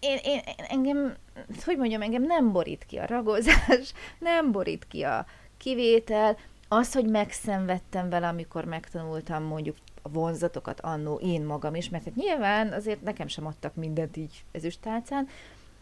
én, 0.00 0.18
én, 0.24 0.40
engem, 0.68 1.16
hogy 1.64 1.76
mondjam, 1.76 2.02
engem 2.02 2.22
nem 2.22 2.52
borít 2.52 2.84
ki 2.84 2.96
a 2.96 3.06
ragozás, 3.06 3.92
nem 4.18 4.52
borít 4.52 4.86
ki 4.88 5.02
a 5.02 5.26
kivétel, 5.56 6.36
Az, 6.68 6.92
hogy 6.92 7.06
megszenvedtem 7.06 8.08
vele, 8.08 8.28
amikor 8.28 8.64
megtanultam 8.64 9.42
mondjuk 9.42 9.76
a 10.02 10.08
vonzatokat 10.08 10.80
annó 10.80 11.14
én 11.14 11.44
magam 11.44 11.74
is, 11.74 11.88
mert 11.88 12.04
hát 12.04 12.14
nyilván 12.14 12.72
azért 12.72 13.02
nekem 13.02 13.26
sem 13.26 13.46
adtak 13.46 13.74
mindent 13.74 14.16
így 14.16 14.44
ezüstálcán, 14.52 15.28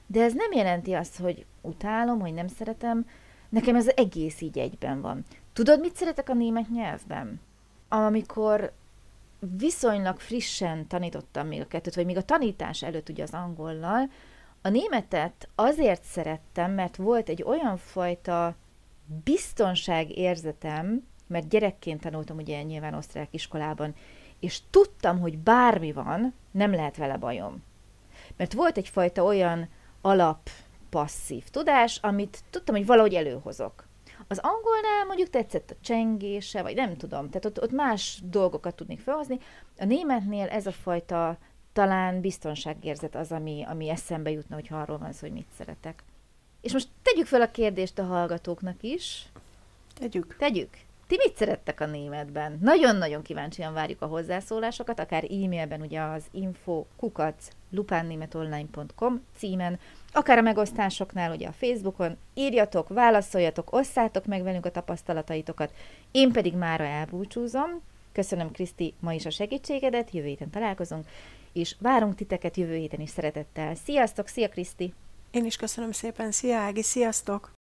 de 0.06 0.22
ez 0.22 0.32
nem 0.32 0.52
jelenti 0.52 0.92
azt, 0.92 1.18
hogy 1.18 1.46
utálom, 1.60 2.20
hogy 2.20 2.34
nem 2.34 2.48
szeretem, 2.48 3.06
nekem 3.48 3.76
ez 3.76 3.88
egész 3.88 4.40
így 4.40 4.58
egyben 4.58 5.00
van. 5.00 5.24
Tudod, 5.52 5.80
mit 5.80 5.96
szeretek 5.96 6.28
a 6.28 6.34
német 6.34 6.68
nyelvben? 6.68 7.40
Amikor 7.88 8.72
viszonylag 9.40 10.18
frissen 10.18 10.86
tanítottam 10.86 11.46
még 11.46 11.60
a 11.60 11.66
kettőt, 11.66 11.94
vagy 11.94 12.04
még 12.04 12.16
a 12.16 12.22
tanítás 12.22 12.82
előtt 12.82 13.08
ugye 13.08 13.22
az 13.22 13.32
angollal, 13.32 14.10
a 14.62 14.68
németet 14.68 15.48
azért 15.54 16.02
szerettem, 16.02 16.72
mert 16.72 16.96
volt 16.96 17.28
egy 17.28 17.42
olyan 17.42 17.76
fajta 17.76 18.54
biztonságérzetem, 19.24 21.06
mert 21.26 21.48
gyerekként 21.48 22.00
tanultam 22.00 22.36
ugye 22.36 22.62
nyilván 22.62 22.94
osztrák 22.94 23.28
iskolában, 23.30 23.94
és 24.40 24.60
tudtam, 24.70 25.20
hogy 25.20 25.38
bármi 25.38 25.92
van, 25.92 26.34
nem 26.50 26.72
lehet 26.72 26.96
vele 26.96 27.16
bajom. 27.16 27.62
Mert 28.36 28.52
volt 28.52 28.76
egyfajta 28.76 29.24
olyan 29.24 29.68
alap 30.00 30.50
passzív 30.90 31.48
tudás, 31.48 31.98
amit 32.02 32.38
tudtam, 32.50 32.74
hogy 32.74 32.86
valahogy 32.86 33.14
előhozok. 33.14 33.88
Az 34.30 34.38
angolnál 34.38 35.04
mondjuk 35.06 35.30
tetszett 35.30 35.70
a 35.70 35.80
csengése, 35.80 36.62
vagy 36.62 36.74
nem 36.74 36.96
tudom, 36.96 37.28
tehát 37.28 37.44
ott, 37.44 37.62
ott 37.62 37.70
más 37.70 38.20
dolgokat 38.24 38.74
tudnék 38.74 39.00
felhozni. 39.00 39.38
A 39.78 39.84
németnél 39.84 40.48
ez 40.48 40.66
a 40.66 40.72
fajta 40.72 41.38
talán 41.72 42.20
biztonságérzet 42.20 43.14
az, 43.14 43.32
ami, 43.32 43.64
ami 43.68 43.88
eszembe 43.88 44.30
jutna, 44.30 44.54
hogy 44.54 44.68
arról 44.70 44.98
van 44.98 45.12
szó, 45.12 45.18
hogy 45.20 45.32
mit 45.32 45.48
szeretek. 45.56 46.02
És 46.60 46.72
most 46.72 46.88
tegyük 47.02 47.26
fel 47.26 47.40
a 47.40 47.50
kérdést 47.50 47.98
a 47.98 48.04
hallgatóknak 48.04 48.82
is. 48.82 49.26
Tegyük. 49.94 50.36
Tegyük. 50.38 50.70
Ti 51.06 51.16
mit 51.16 51.36
szerettek 51.36 51.80
a 51.80 51.86
németben? 51.86 52.58
Nagyon-nagyon 52.60 53.22
kíváncsian 53.22 53.72
várjuk 53.72 54.02
a 54.02 54.06
hozzászólásokat, 54.06 55.00
akár 55.00 55.24
e-mailben 55.24 55.80
ugye 55.80 56.00
az 56.00 56.24
info 56.30 56.84
kukac 56.96 57.48
lupánnémetonline.com 57.70 59.22
címen, 59.36 59.78
akár 60.12 60.38
a 60.38 60.42
megosztásoknál 60.42 61.32
ugye 61.32 61.48
a 61.48 61.52
Facebookon, 61.52 62.16
írjatok, 62.34 62.88
válaszoljatok, 62.88 63.72
osszátok 63.72 64.26
meg 64.26 64.42
velünk 64.42 64.66
a 64.66 64.70
tapasztalataitokat. 64.70 65.72
Én 66.10 66.32
pedig 66.32 66.54
mára 66.54 66.84
elbúcsúzom. 66.84 67.80
Köszönöm 68.12 68.50
Kriszti 68.50 68.94
ma 69.00 69.12
is 69.12 69.26
a 69.26 69.30
segítségedet, 69.30 70.10
jövő 70.10 70.26
héten 70.26 70.50
találkozunk, 70.50 71.06
és 71.52 71.76
várunk 71.78 72.14
titeket 72.14 72.56
jövő 72.56 72.76
héten 72.76 73.00
is 73.00 73.10
szeretettel. 73.10 73.74
Sziasztok, 73.74 74.26
szia 74.26 74.48
Kriszti! 74.48 74.94
Én 75.30 75.44
is 75.44 75.56
köszönöm 75.56 75.92
szépen, 75.92 76.30
szia 76.30 76.56
Ági, 76.56 76.82
sziasztok! 76.82 77.59